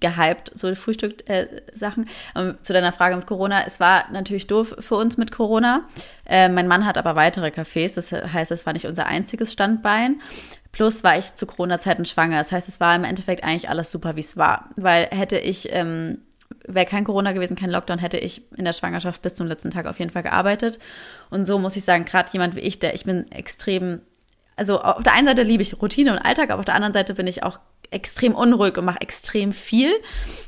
[0.00, 2.08] gehypt, so Frühstück-Sachen.
[2.36, 5.82] Ähm, zu deiner Frage mit Corona, es war natürlich doof für uns mit Corona.
[6.26, 10.20] Äh, mein Mann hat aber weitere Cafés, das heißt, es war nicht unser einziges Standbein.
[10.70, 12.38] Plus war ich zu Corona-Zeiten schwanger.
[12.38, 14.70] Das heißt, es war im Endeffekt eigentlich alles super, wie es war.
[14.76, 16.18] Weil hätte ich, ähm,
[16.66, 19.86] wäre kein Corona gewesen, kein Lockdown, hätte ich in der Schwangerschaft bis zum letzten Tag
[19.86, 20.78] auf jeden Fall gearbeitet.
[21.30, 24.00] Und so muss ich sagen, gerade jemand wie ich, der ich bin extrem,
[24.56, 27.14] also auf der einen Seite liebe ich Routine und Alltag, aber auf der anderen Seite
[27.14, 27.58] bin ich auch
[27.92, 29.90] extrem unruhig und mache extrem viel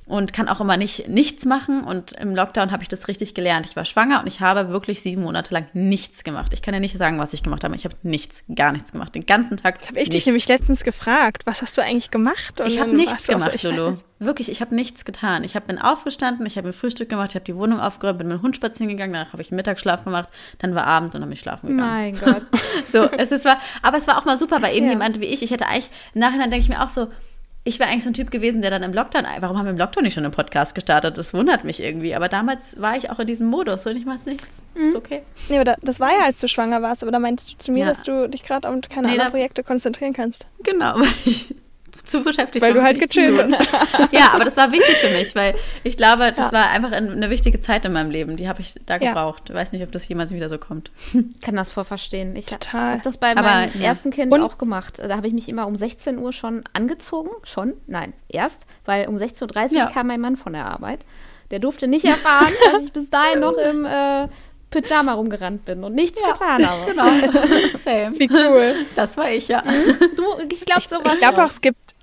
[0.07, 1.83] und kann auch immer nicht nichts machen.
[1.85, 3.67] Und im Lockdown habe ich das richtig gelernt.
[3.67, 6.53] Ich war schwanger und ich habe wirklich sieben Monate lang nichts gemacht.
[6.53, 7.75] Ich kann ja nicht sagen, was ich gemacht habe.
[7.77, 9.15] Ich habe nichts, gar nichts gemacht.
[9.15, 9.75] Den ganzen Tag.
[9.87, 10.27] Habe ich dich nichts.
[10.27, 12.61] nämlich letztens gefragt, was hast du eigentlich gemacht?
[12.61, 13.97] Und Ich habe nichts so, gemacht, weiß Lulu.
[14.21, 15.43] Wirklich, ich habe nichts getan.
[15.45, 18.29] Ich hab, bin aufgestanden, ich habe mir Frühstück gemacht, ich habe die Wohnung aufgeräumt, bin
[18.29, 20.29] mit dem Hund spazieren gegangen, danach habe ich einen Mittagsschlaf gemacht,
[20.59, 21.91] dann war abends und dann bin ich schlafen gegangen.
[21.91, 22.43] Mein Gott.
[22.91, 24.93] So, es ist war, aber es war auch mal super, weil eben Ja.
[24.93, 27.09] jemand wie ich, ich hätte eigentlich, im Nachhinein denke ich mir auch so,
[27.67, 29.79] ich wäre eigentlich so ein Typ gewesen, der dann im Lockdown, warum haben wir im
[29.79, 31.17] Lockdown nicht schon einen Podcast gestartet?
[31.17, 32.15] Das wundert mich irgendwie.
[32.15, 34.65] Aber damals war ich auch in diesem Modus und ich mache nichts.
[34.75, 34.85] Mhm.
[34.89, 35.23] Ist okay.
[35.49, 37.73] Nee, aber da, das war ja, als du schwanger warst, aber da meinst du zu
[37.73, 37.87] mir, Ja.
[37.87, 40.47] dass du dich gerade um keine Nee, anderen Projekte konzentrieren kannst.
[40.63, 41.55] Genau, weil ich
[42.05, 43.57] zu beschäftigt Weil war, du halt gechillt tun.
[44.13, 46.59] Ja, aber das war wichtig für mich, weil ich glaube, das Ja.
[46.59, 48.37] war einfach ein- eine wichtige Zeit in meinem Leben.
[48.37, 49.13] Die habe ich da Ja.
[49.13, 49.45] gebraucht.
[49.49, 50.91] Ich weiß nicht, ob das jemals wieder so kommt.
[51.13, 52.37] Ich kann das voll verstehen.
[52.37, 53.89] Ich habe das bei Aber, meinem ja.
[53.89, 54.99] ersten Kind Und- auch gemacht.
[54.99, 57.31] Da habe ich mich immer um 16 Uhr schon angezogen.
[57.43, 57.75] Schon?
[57.87, 58.67] Nein, erst.
[58.85, 59.87] Weil um 16.30 Uhr Ja.
[59.91, 61.01] kam mein Mann von der Arbeit.
[61.51, 64.29] Der durfte nicht erfahren, dass ich bis dahin noch im äh,
[64.71, 66.81] Pyjama rumgerannt bin und nichts getan habe.
[66.91, 67.05] Genau.
[67.77, 68.19] Same.
[68.19, 68.75] Wie cool.
[68.97, 69.63] Das war ich, ja.
[70.17, 71.13] Du, ich glaube sowas.
[71.15, 71.94] ich glaube auch, es gibt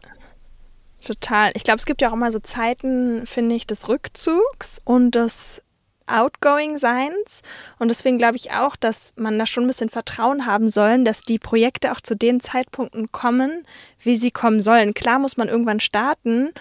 [1.02, 1.52] total.
[1.56, 5.64] Ich glaube, es gibt ja auch immer so Zeiten, finde ich, des Rückzugs und des
[6.08, 7.42] Outgoing-Seins.
[7.80, 11.22] Und deswegen glaube ich auch, dass man da schon ein bisschen Vertrauen haben sollen, dass
[11.22, 13.66] die Projekte auch zu den Zeitpunkten kommen,
[14.00, 14.94] wie sie kommen sollen.
[14.94, 16.52] Klar muss man irgendwann starten,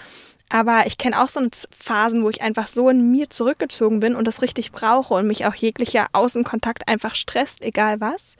[0.49, 4.26] aber ich kenne auch so Phasen, wo ich einfach so in mir zurückgezogen bin und
[4.26, 8.36] das richtig brauche und mich auch jeglicher Außenkontakt einfach stresst, egal was.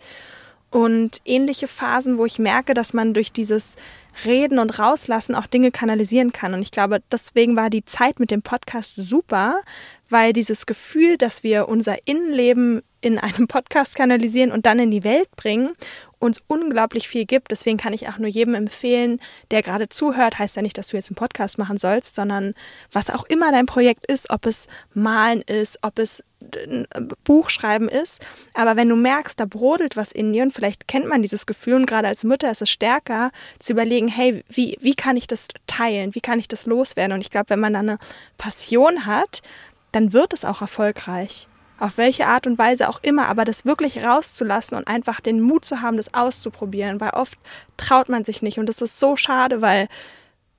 [0.71, 3.77] Und ähnliche Phasen, wo ich merke, dass man durch dieses
[4.25, 6.55] Reden und Rauslassen auch Dinge kanalisieren kann.
[6.55, 9.61] Und ich glaube, deswegen war die Zeit mit dem Podcast super,
[10.09, 15.05] weil dieses Gefühl, dass wir unser Innenleben in einem Podcast kanalisieren und dann in die
[15.05, 15.73] Welt bringen,
[16.21, 17.51] uns unglaublich viel gibt.
[17.51, 20.97] Deswegen kann ich auch nur jedem empfehlen, der gerade zuhört, heißt ja nicht, dass du
[20.97, 22.55] jetzt einen Podcast machen sollst, sondern
[22.93, 26.23] was auch immer dein Projekt ist, ob es Malen ist, ob es
[26.55, 26.87] ein
[27.25, 28.25] Buch schreiben ist.
[28.55, 31.75] Aber wenn du merkst, da brodelt was in dir und vielleicht kennt man dieses Gefühl
[31.75, 35.49] und gerade als Mutter ist es stärker, zu überlegen, hey, wie, wie kann ich das
[35.67, 36.15] teilen?
[36.15, 37.15] Wie kann ich das loswerden?
[37.15, 37.99] Und ich glaube, wenn man da eine
[38.39, 39.43] Passion hat,
[39.93, 41.49] dann wird es auch erfolgreich.
[41.81, 45.65] Auf welche Art und Weise auch immer, aber das wirklich rauszulassen und einfach den Mut
[45.65, 47.39] zu haben, das auszuprobieren, weil oft
[47.77, 49.89] traut man sich nicht und das ist so schade, weil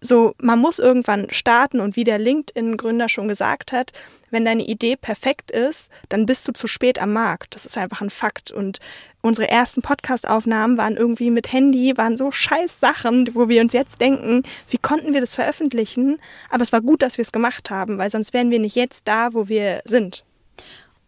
[0.04, 3.92] so, man muss irgendwann starten und wie der LinkedIn-Gründer schon gesagt hat,
[4.32, 7.54] wenn deine Idee perfekt ist, dann bist du zu spät am Markt.
[7.54, 8.50] Das ist einfach ein Fakt.
[8.50, 8.80] Und
[9.22, 14.02] unsere ersten Podcast-Aufnahmen waren irgendwie mit Handy, waren so scheiß Sachen, wo wir uns jetzt
[14.02, 16.20] denken, wie konnten wir das veröffentlichen?
[16.50, 19.08] Aber es war gut, dass wir es gemacht haben, weil sonst wären wir nicht jetzt
[19.08, 20.24] da, wo wir sind.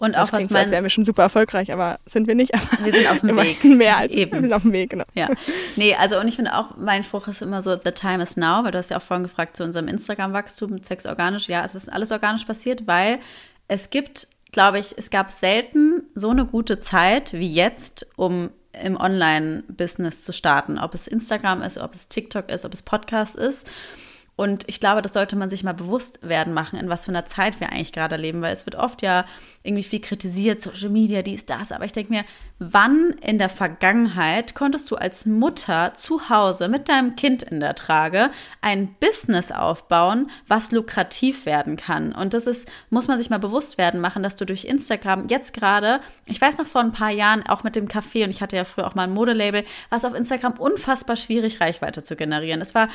[0.04, 2.36] Und auch das klingt was so, als wären wir schon super erfolgreich, aber sind wir
[2.36, 2.54] nicht.
[2.54, 3.64] Aber wir sind auf dem Weg.
[3.64, 4.34] Mehr als Eben.
[4.34, 5.06] wir sind auf dem Weg, genau.
[5.14, 5.30] Ja,
[5.78, 8.66] nee, also und ich finde auch, mein Spruch ist immer so, the time is now,
[8.66, 11.48] weil du hast ja auch vorhin gefragt zu unserem Instagram-Wachstum, Sex organisch.
[11.48, 13.20] Ja, es ist alles organisch passiert, weil
[13.70, 18.98] es gibt, glaube ich, es gab selten so eine gute Zeit wie jetzt, um im
[18.98, 20.80] Online-Business zu starten.
[20.80, 23.72] Ob es Instagram ist, ob es TikTok ist, ob es Podcast ist.
[24.36, 27.28] Und ich glaube, das sollte man sich mal bewusst werden machen, in was für einer
[27.28, 29.26] Zeit wir eigentlich gerade leben, weil es wird oft ja
[29.62, 31.72] irgendwie viel kritisiert, Social Media, dies, das.
[31.72, 32.26] Aber ich denke mir,
[32.58, 37.76] wann in der Vergangenheit konntest du als Mutter zu Hause mit deinem Kind in der
[37.76, 38.32] Trage
[38.62, 42.12] ein Business aufbauen, was lukrativ werden kann?
[42.12, 45.54] Und das ist, muss man sich mal bewusst werden machen, dass du durch Instagram jetzt
[45.54, 48.56] gerade, ich weiß noch vor ein paar Jahren auch mit dem Café und ich hatte
[48.56, 52.60] ja früher auch mal ein Modelabel, was auf Instagram unfassbar schwierig, Reichweite zu generieren.
[52.60, 52.90] Das war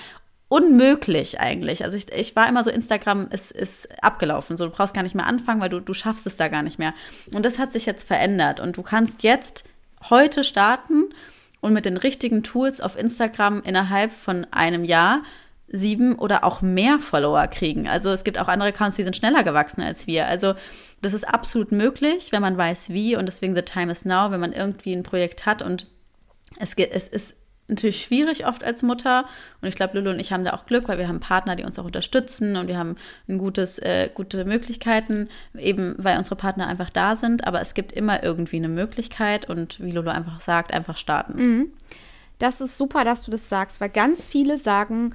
[0.49, 1.85] unmöglich eigentlich.
[1.85, 4.57] Also ich, ich war immer so, Instagram ist, ist abgelaufen.
[4.57, 6.79] So, du brauchst gar nicht mehr anfangen, weil du, du schaffst es da gar nicht
[6.79, 6.95] mehr.
[7.35, 8.59] Und das hat sich jetzt verändert.
[8.59, 9.65] Und du kannst jetzt
[10.09, 11.11] heute starten
[11.61, 15.23] und mit den richtigen Tools auf Instagram innerhalb von einem Jahr
[15.71, 17.87] sieben oder auch mehr Follower kriegen.
[17.87, 20.27] Also es gibt auch andere Accounts, die sind schneller gewachsen als wir.
[20.27, 20.55] Also
[21.03, 24.41] das ist absolut möglich, wenn man weiß wie und deswegen the time is now, wenn
[24.41, 25.87] man irgendwie ein Projekt hat und
[26.59, 27.35] es, es ist
[27.69, 29.27] natürlich schwierig oft als Mutter.
[29.61, 31.65] Und ich glaube, Lulu und ich haben da auch Glück, weil wir haben Partner, die
[31.65, 32.97] uns auch unterstützen und wir haben
[33.29, 37.47] ein gutes, äh, gute Möglichkeiten, eben weil unsere Partner einfach da sind.
[37.47, 41.37] Aber es gibt immer irgendwie eine Möglichkeit und wie Lulu einfach sagt, einfach starten.
[41.37, 41.73] Mhm.
[42.39, 45.15] Das ist super, dass du das sagst, weil ganz viele sagen,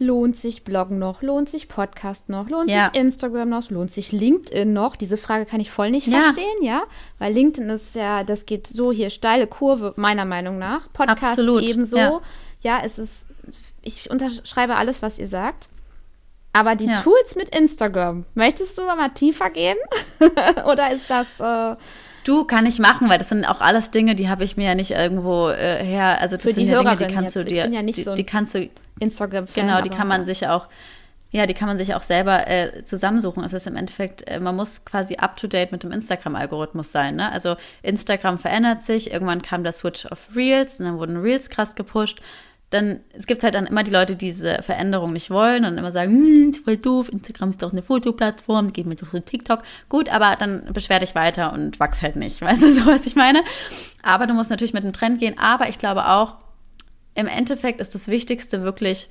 [0.00, 2.90] lohnt sich Bloggen noch, lohnt sich Podcast noch, lohnt Ja.
[2.92, 4.96] sich Instagram noch, lohnt sich LinkedIn noch.
[4.96, 6.20] Diese Frage kann ich voll nicht Ja.
[6.22, 6.82] verstehen, ja,
[7.18, 10.90] weil LinkedIn ist ja, das geht so hier steile Kurve meiner Meinung nach.
[10.92, 11.96] Podcast Absolut, ebenso.
[11.98, 12.20] ja.
[12.62, 12.80] Ja.
[12.82, 13.26] es ist,
[13.82, 15.68] ich unterschreibe alles, was ihr sagt.
[16.52, 16.96] Aber die Ja.
[16.96, 19.76] Tools mit Instagram, möchtest du mal tiefer gehen?
[20.66, 21.76] Oder ist das äh,
[22.24, 24.74] Du kann ich machen, weil das sind auch alles Dinge, die habe ich mir ja
[24.74, 26.18] nicht irgendwo äh, her.
[26.20, 28.24] Also das Für sind die ja Dinge, die kannst du dir, ja die, so die
[28.24, 28.68] kannst du
[29.00, 29.66] Instagram-Fan?
[29.66, 30.68] Genau, die kann man sich auch,
[31.30, 33.44] ja, die kann man sich auch selber äh, zusammensuchen.
[33.44, 37.16] Es ist im Endeffekt, äh, man muss quasi up to date mit dem Instagram-Algorithmus sein.
[37.16, 37.30] Ne?
[37.30, 41.74] Also Instagram verändert sich, irgendwann kam der Switch auf Reels und dann wurden Reels krass
[41.74, 42.20] gepusht.
[42.70, 45.90] Dann, es gibt halt dann immer die Leute, die diese Veränderung nicht wollen und immer
[45.90, 49.62] sagen, hm, ist voll doof, Instagram ist doch eine Fotoplattform, geben wir doch so TikTok.
[49.88, 52.40] Gut, aber dann beschwer dich weiter und wachs halt nicht.
[52.40, 53.42] Weißt du so, was ich meine?
[54.04, 55.36] Aber du musst natürlich mit dem Trend gehen.
[55.36, 56.36] Aber ich glaube auch,
[57.14, 59.10] im Endeffekt ist das Wichtigste wirklich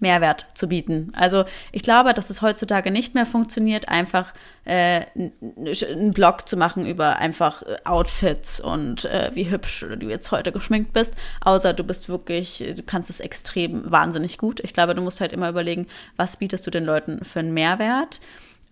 [0.00, 1.12] Mehrwert zu bieten.
[1.14, 4.34] Also ich glaube, dass es heutzutage nicht mehr funktioniert, einfach
[4.64, 10.30] äh, einen Blog zu machen über einfach äh, Outfits und äh, wie hübsch du jetzt
[10.30, 14.60] heute geschminkt bist, außer du bist wirklich, du kannst es extrem wahnsinnig gut.
[14.60, 15.86] Ich glaube, du musst halt immer überlegen,
[16.16, 18.20] was bietest du den Leuten für einen Mehrwert.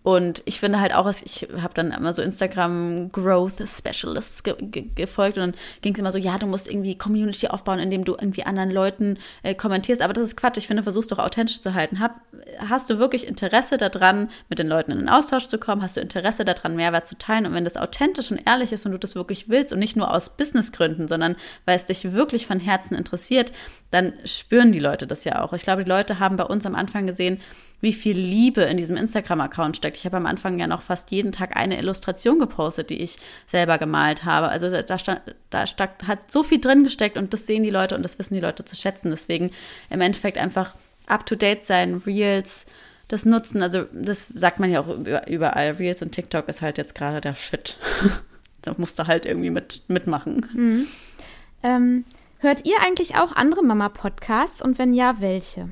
[0.02, 4.86] Und ich finde halt auch, ich habe dann immer so Instagram Growth Specialists ge ge
[4.94, 8.12] gefolgt und dann ging es immer so, ja, du musst irgendwie Community aufbauen, indem du
[8.14, 10.02] irgendwie anderen Leuten äh, kommentierst.
[10.02, 10.58] Aber das ist Quatsch.
[10.58, 12.00] Ich finde, versuch's doch authentisch zu halten.
[12.00, 12.20] Hab,
[12.68, 15.82] hast du wirklich Interesse daran, mit den Leuten in den Austausch zu kommen?
[15.82, 17.46] Hast du Interesse daran, Mehrwert zu teilen?
[17.46, 20.12] Und wenn das authentisch und ehrlich ist und du das wirklich willst und nicht nur
[20.12, 23.52] aus Businessgründen, sondern weil es dich wirklich von Herzen interessiert,
[23.92, 25.52] dann spüren die Leute das ja auch.
[25.52, 27.40] Ich glaube, die Leute haben bei uns am Anfang gesehen,
[27.82, 29.96] wie viel Liebe in diesem Instagram-Account steckt.
[29.96, 33.76] Ich habe am Anfang ja noch fast jeden Tag eine Illustration gepostet, die ich selber
[33.76, 34.48] gemalt habe.
[34.48, 35.20] Also da, stand,
[35.50, 38.34] da steckt, hat so viel drin gesteckt und das sehen die Leute und das wissen
[38.34, 39.10] die Leute zu schätzen.
[39.10, 39.50] Deswegen
[39.90, 40.76] im Endeffekt einfach
[41.08, 42.66] up-to-date sein, Reels,
[43.08, 43.60] das nutzen.
[43.62, 45.72] Also das sagt man ja auch über- überall.
[45.72, 47.76] Reels und TikTok ist halt jetzt gerade der Shit.
[48.62, 50.86] da musst du halt irgendwie mit, mitmachen.
[51.64, 52.04] Ähm,
[52.38, 55.70] hört ihr eigentlich auch andere Mama-Podcasts und wenn ja, welche?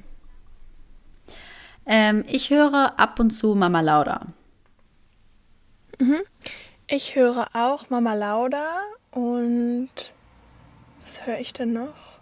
[1.93, 4.28] Ähm, ich höre ab und zu Mama Lauda.
[6.86, 8.64] Ich höre auch Mama Lauda
[9.11, 9.91] und
[11.03, 12.20] was höre ich denn noch?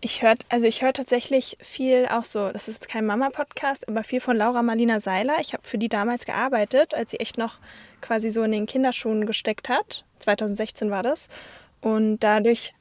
[0.00, 4.20] Ich höre, also ich höre tatsächlich viel auch so, das ist kein Mama-Podcast, aber viel
[4.20, 5.36] von Laura Marlina Seiler.
[5.40, 7.58] Ich habe für die damals gearbeitet, als sie echt noch
[8.00, 10.04] quasi so in den Kinderschuhen gesteckt hat.
[10.18, 11.28] 2016 war das.
[11.80, 12.74] Und dadurch,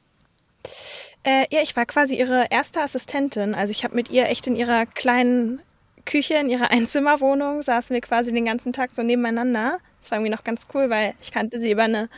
[1.23, 3.55] äh, ja, ich war quasi ihre erste Assistentin.
[3.55, 5.61] Also ich habe mit ihr echt in ihrer kleinen
[6.05, 9.79] Küche, in ihrer Einzimmerwohnung, saßen wir quasi den ganzen Tag so nebeneinander.
[10.01, 12.09] Das war irgendwie noch ganz cool, weil ich kannte sie über eine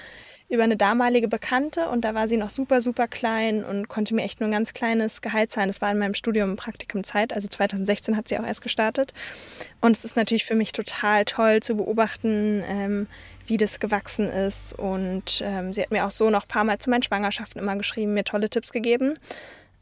[0.51, 4.23] über eine damalige Bekannte und da war sie noch super, super klein und konnte mir
[4.23, 5.69] echt nur ein ganz kleines Gehalt zahlen.
[5.69, 9.13] Das war in meinem Studium Praktikumzeit, also 2016 hat sie auch erst gestartet.
[9.79, 13.07] Und es ist natürlich für mich total toll zu beobachten, ähm,
[13.47, 14.73] wie das gewachsen ist.
[14.73, 17.75] Und ähm, sie hat mir auch so noch ein paar Mal zu meinen Schwangerschaften immer
[17.75, 19.13] geschrieben, mir tolle Tipps gegeben.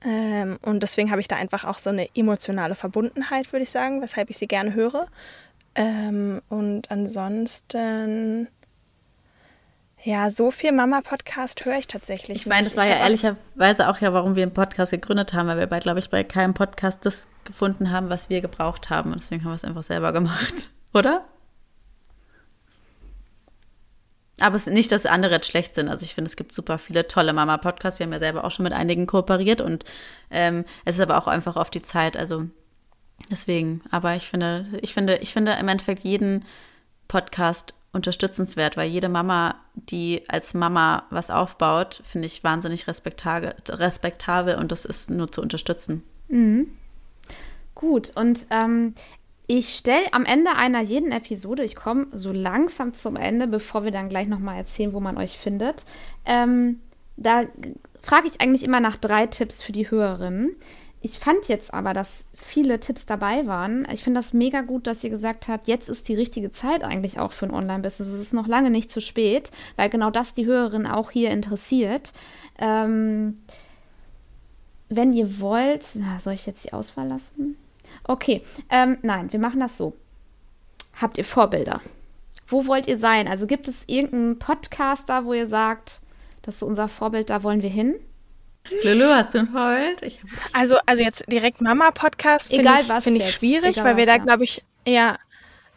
[0.06, 4.02] Ähm, und deswegen habe ich da einfach auch so eine emotionale Verbundenheit, würde ich sagen,
[4.02, 5.08] weshalb ich sie gerne höre.
[5.76, 8.48] Ähm, und ansonsten,
[10.04, 12.38] ja, so viel Mama-Podcast höre ich tatsächlich.
[12.38, 15.60] Ich meine, das war ja ehrlicherweise auch ja, warum wir einen Podcast gegründet haben, weil
[15.60, 19.12] wir bei, glaube ich, bei keinem Podcast das gefunden haben, was wir gebraucht haben.
[19.12, 21.26] Und deswegen haben wir es einfach selber gemacht, oder?
[24.42, 25.90] Aber es ist nicht, dass andere jetzt schlecht sind.
[25.90, 28.00] Also ich finde, es gibt super viele tolle Mama-Podcasts.
[28.00, 29.86] Wir haben ja selber auch schon mit einigen kooperiert und
[30.32, 32.18] ähm, es ist aber auch einfach auf die Zeit.
[32.18, 32.46] Also
[33.30, 36.46] deswegen, aber ich finde, ich finde, ich finde im Endeffekt jeden
[37.08, 44.72] Podcast unterstützenswert, weil jede Mama, die als Mama was aufbaut, finde ich wahnsinnig respektabel, und
[44.72, 46.04] das ist nur zu unterstützen.
[46.28, 46.68] Mhm.
[47.74, 48.94] Gut, und ähm,
[49.52, 53.90] ich stelle am Ende einer jeden Episode, ich komme so langsam zum Ende, bevor wir
[53.90, 55.86] dann gleich nochmal erzählen, wo man euch findet.
[56.24, 56.82] Ähm,
[57.18, 57.46] da
[58.04, 60.56] frage ich eigentlich immer nach drei Tipps für die Hörerinnen.
[61.02, 63.88] Ich fand jetzt aber, dass viele Tipps dabei waren.
[63.92, 67.20] Ich finde das mega gut, dass ihr gesagt habt, jetzt ist die richtige Zeit eigentlich
[67.20, 68.08] auch für ein Online-Business.
[68.08, 72.14] Es ist noch lange nicht zu spät, weil genau das die Hörerin auch hier interessiert.
[72.60, 73.40] Ähm,
[74.90, 77.58] wenn ihr wollt, na, soll ich jetzt die Auswahl lassen?
[78.10, 78.42] Okay,
[78.72, 79.96] ähm, nein, wir machen das so.
[81.00, 81.80] Habt ihr Vorbilder?
[82.48, 83.28] Wo wollt ihr sein?
[83.28, 86.02] Also gibt es irgendeinen Podcaster, wo ihr sagt,
[86.42, 88.00] das ist unser Vorbild, da wollen wir hin?
[88.84, 90.02] Lulu, hast du ein Vorbild?
[90.02, 90.22] Ich
[90.54, 94.18] also, also jetzt direkt Mama-Podcast finde ich, find ich schwierig, Egal weil wir was, da,
[94.18, 94.24] ja.
[94.24, 95.18] glaube ich, ja,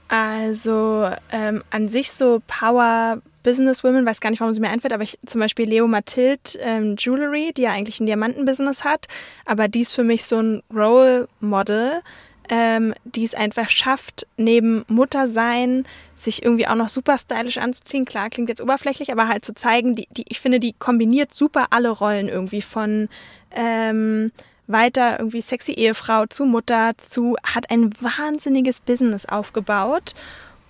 [0.08, 5.02] also ähm, an sich so Power Businesswomen, weiß gar nicht, warum sie mir einfällt, aber
[5.02, 9.08] ich, zum Beispiel Leo Mathilde ähm, Jewelry, die ja eigentlich ein Diamantenbusiness hat,
[9.44, 12.02] aber die ist für mich so ein Role Model,
[12.48, 15.84] ähm, die es einfach schafft, neben Muttersein
[16.14, 18.04] sich irgendwie auch noch super stylisch anzuziehen.
[18.04, 21.68] Klar, klingt jetzt oberflächlich, aber halt zu zeigen, die, die, ich finde, die kombiniert super
[21.70, 23.08] alle Rollen irgendwie von
[23.52, 24.30] ähm,
[24.66, 30.14] weiter irgendwie sexy Ehefrau zu Mutter zu, hat ein wahnsinniges Business aufgebaut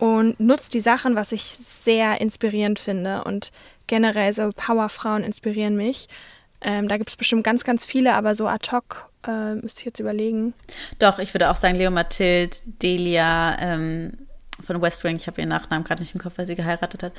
[0.03, 3.23] und nutzt die Sachen, was ich sehr inspirierend finde.
[3.23, 3.53] Und
[3.87, 6.09] generell so Powerfrauen inspirieren mich.
[6.61, 9.85] Ähm, da gibt es bestimmt ganz, ganz viele, aber so ad hoc äh, müsste ich
[9.85, 10.55] jetzt überlegen.
[10.99, 14.27] Doch, ich würde auch sagen, Leo Mathilde, Delia ähm,
[14.67, 17.13] von West Wing, ich habe ihren Nachnamen gerade nicht im Kopf, weil sie geheiratet hat,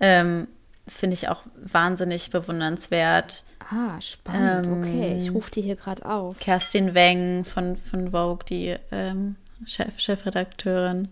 [0.00, 0.48] ähm,
[0.88, 3.44] finde ich auch wahnsinnig bewundernswert.
[3.70, 5.18] Ah, spannend, okay.
[5.20, 6.36] Ich ähm, rufe die hier gerade auf.
[6.40, 11.10] Kerstin Weng von, von Vogue, die ähm, Chef, Chefredakteurin.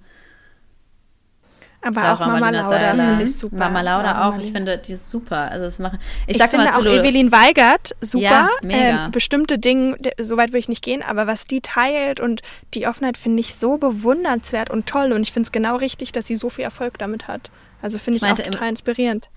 [1.85, 3.57] Aber Laura auch Mama Marlina Lauda finde ich super.
[3.57, 5.51] Mama Lauda Mama auch, ich finde die ist super.
[5.51, 5.99] Also das machen.
[6.29, 8.25] Ich, ich finde auch Evelyn Weigert super.
[8.25, 9.07] Ja, mega.
[9.07, 12.43] Ähm, bestimmte Dinge, so weit würde ich nicht gehen, aber was die teilt und
[12.75, 15.13] die Offenheit finde ich so bewundernswert und toll.
[15.13, 17.51] Und ich finde es genau richtig, dass sie so viel Erfolg damit hat.
[17.83, 19.29] Also finde ich, ich auch total inspirierend.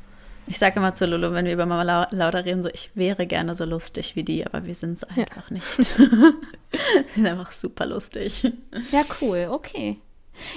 [0.48, 3.56] Ich sage immer zu Lulu, wenn wir über Mama Lauda reden, so ich wäre gerne
[3.56, 5.56] so lustig wie die, aber wir sind es einfach ja.
[5.56, 5.76] nicht.
[5.76, 8.54] Sie sind einfach super lustig.
[8.92, 9.98] Ja, cool, okay.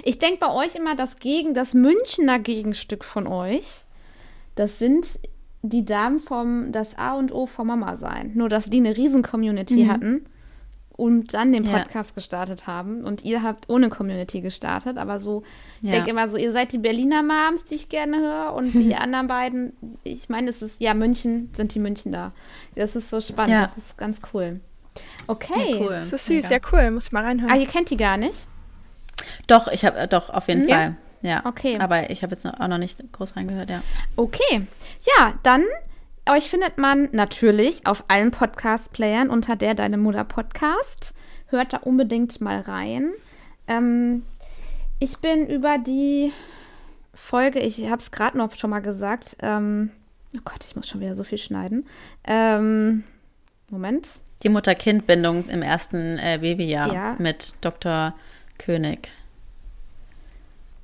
[0.04, 3.84] Ich denke bei euch immer, das Gegen, das Münchner Gegenstück von euch,
[4.54, 5.06] das sind
[5.62, 8.32] die Damen vom das A und O vom Mama sein.
[8.34, 9.88] Nur, dass die eine riesen Community mhm.
[9.88, 10.26] hatten
[10.98, 12.14] und dann den Podcast ja.
[12.16, 13.04] gestartet haben.
[13.04, 14.98] Und ihr habt ohne Community gestartet.
[14.98, 15.44] Aber so,
[15.80, 15.92] ich ja.
[15.92, 18.54] denke immer so, ihr seid die Berliner Moms, die ich gerne höre.
[18.54, 19.72] Und die anderen beiden,
[20.02, 22.32] ich meine, es ist, ja, München, sind die München da.
[22.74, 23.52] Das ist so spannend.
[23.52, 23.62] Ja.
[23.66, 24.58] Das ist ganz cool.
[25.28, 25.72] Okay.
[25.74, 25.90] Ja, cool.
[25.90, 26.90] Das ist süß, ja cool.
[26.90, 27.52] Muss ich mal reinhören.
[27.52, 28.48] Ah, ihr kennt die gar nicht?
[29.46, 30.68] Doch, ich habe äh, doch auf jeden mhm.
[30.68, 30.96] Fall.
[31.22, 31.44] Ja.
[31.44, 31.78] Okay.
[31.78, 33.82] Aber ich habe jetzt auch noch nicht groß reingehört, ja.
[34.16, 34.66] Okay.
[35.18, 35.64] Ja, dann
[36.28, 41.14] euch findet man natürlich auf allen Podcast-Playern unter der Deine Mutter Podcast.
[41.46, 43.12] Hört da unbedingt mal rein.
[43.66, 44.24] Ähm,
[44.98, 46.32] ich bin über die
[47.14, 49.36] Folge, ich habe es gerade noch schon mal gesagt.
[49.40, 49.90] Ähm,
[50.36, 51.86] oh Gott, ich muss schon wieder so viel schneiden.
[52.24, 53.04] Ähm,
[53.70, 54.20] Moment.
[54.42, 57.16] Die Mutter-Kind-Bindung im ersten äh, Babyjahr ja.
[57.18, 58.14] mit Dr.
[58.58, 59.10] König.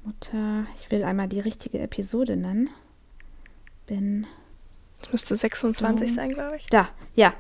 [0.05, 2.71] Mutter, ich will einmal die richtige Episode nennen.
[3.87, 4.27] Bin.
[5.01, 6.15] Das müsste 26 so.
[6.15, 6.67] sein, glaube ich.
[6.67, 7.35] Da, ja.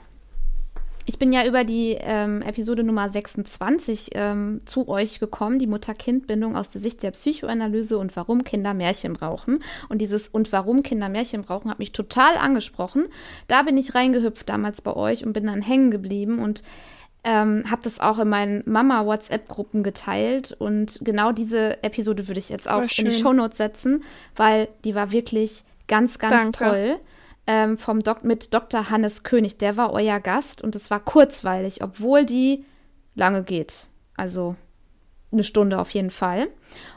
[1.06, 6.56] Ich bin ja über die ähm, Episode Nummer 26 ähm, zu euch gekommen, die Mutter-Kind-Bindung
[6.56, 9.62] aus der Sicht der Psychoanalyse und warum Kinder Märchen brauchen.
[9.90, 13.08] Und dieses und warum Kinder Märchen brauchen hat mich total angesprochen.
[13.48, 16.62] Da bin ich reingehüpft damals bei euch und bin dann hängen geblieben und
[17.24, 22.68] ähm, habe das auch in meinen Mama-WhatsApp-Gruppen geteilt und genau diese Episode würde ich jetzt
[22.70, 24.04] auch in die Shownotes setzen,
[24.36, 26.64] weil die war wirklich ganz, ganz Danke.
[26.64, 27.00] toll.
[27.46, 28.88] ähm, vom Dok mit Dr.
[28.90, 29.58] Hannes König.
[29.58, 32.64] Der war euer Gast und es war kurzweilig, obwohl die
[33.14, 33.86] lange geht.
[34.16, 34.56] Also
[35.32, 36.48] eine Stunde auf jeden Fall.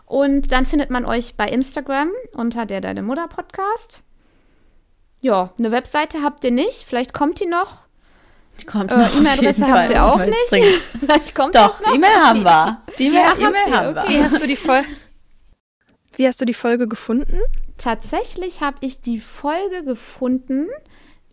[0.06, 4.04] Und dann findet man euch bei Instagram unter der Deine Mutter Podcast.
[5.20, 6.84] Ja, eine Webseite habt ihr nicht.
[6.88, 7.87] Vielleicht kommt die noch.
[8.60, 10.84] Die kommt Äh, E-Mail-Adresse habt ihr auch nicht.
[11.00, 11.80] Vielleicht kommt Doch.
[11.94, 12.82] E-Mail haben wir.
[12.98, 14.10] Die E-Mail Ja, ihr, haben okay.
[14.10, 14.24] Wie wir.
[14.24, 14.88] hast du die Folge?
[16.16, 17.40] Wie hast du die Folge gefunden?
[17.78, 20.68] Tatsächlich habe ich die Folge gefunden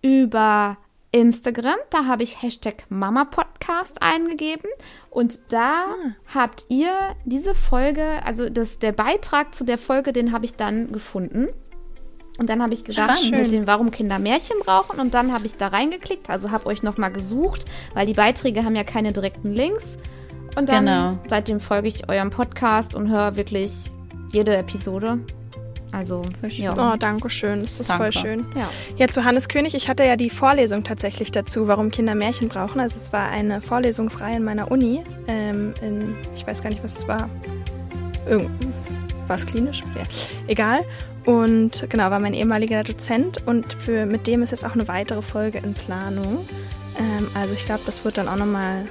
[0.03, 0.77] über
[1.11, 1.77] Instagram.
[1.91, 4.69] Da habe ich Hashtag Mama Podcast eingegeben
[5.11, 5.87] und da
[6.35, 6.93] habt ihr
[7.25, 11.49] diese Folge, also das, der Beitrag zu der Folge, den habe ich dann gefunden.
[12.39, 14.99] Und dann habe ich gedacht, mit dem Warum Kinder Märchen brauchen.
[14.99, 17.65] Und dann habe ich da reingeklickt, also habe euch nochmal gesucht,
[17.95, 19.97] weil die Beiträge haben ja keine direkten Links.
[20.57, 21.19] Und dann Genau.
[21.29, 23.73] seitdem folge ich eurem Podcast und höre wirklich
[24.33, 25.19] jede Episode.
[25.93, 26.73] Also, ja.
[26.73, 27.61] Oh, danke schön.
[27.61, 28.11] Das ist Danke.
[28.11, 28.47] voll schön.
[28.57, 28.69] ja.
[28.97, 29.77] Ja, zu Hannes König.
[29.77, 32.81] Ich hatte ja die Vorlesung tatsächlich dazu, warum Kinder Märchen brauchen.
[32.81, 35.05] Also es war eine Vorlesungsreihe in meiner Uni.
[35.29, 37.31] Ähm, in, ich weiß gar nicht, was es war.
[38.29, 38.51] Irgend,
[39.29, 39.85] war es klinisch?
[39.95, 40.03] Ja,
[40.49, 40.81] egal.
[41.25, 45.23] Und genau, war mein ehemaliger Dozent und für, mit dem ist jetzt auch eine weitere
[45.23, 46.47] Folge in Planung.
[46.99, 48.87] Ähm, also ich glaube, das wird dann auch nochmal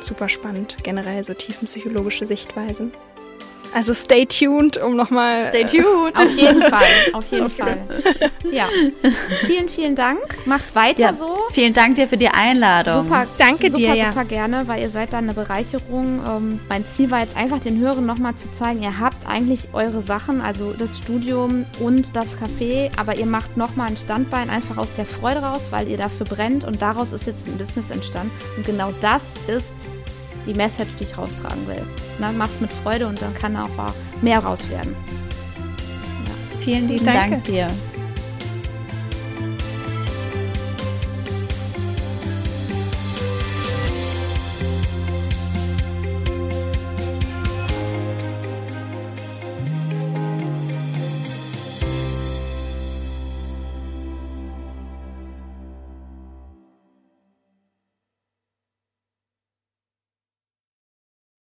[0.00, 2.92] super spannend, generell so tiefenpsychologische Sichtweisen.
[3.74, 5.46] Also stay tuned, um nochmal...
[5.46, 6.16] Stay tuned.
[6.16, 7.54] Auf jeden Fall, auf jeden Okay.
[7.54, 7.78] Fall.
[8.52, 8.66] Ja.
[9.46, 10.20] Vielen, vielen Dank.
[10.46, 11.36] Macht weiter Ja, so.
[11.52, 13.04] vielen Dank dir für die Einladung.
[13.04, 14.12] Super, Danke super, dir, ja.
[14.12, 16.22] super gerne, weil ihr seid da eine Bereicherung.
[16.24, 20.02] Ähm, mein Ziel war jetzt einfach den Hörern nochmal zu zeigen, ihr habt eigentlich eure
[20.02, 24.94] Sachen, also das Studium und das Café, aber ihr macht nochmal ein Standbein einfach aus
[24.96, 28.30] der Freude raus, weil ihr dafür brennt und daraus ist jetzt ein Business entstanden.
[28.56, 29.72] Und genau das ist
[30.46, 31.82] die Message, die ich raustragen will.
[32.18, 33.68] Na, mach's mit Freude und dann kann auch
[34.22, 34.94] mehr raus werden.
[36.60, 37.30] Vielen lieben Danke.
[37.30, 37.66] Dank dir.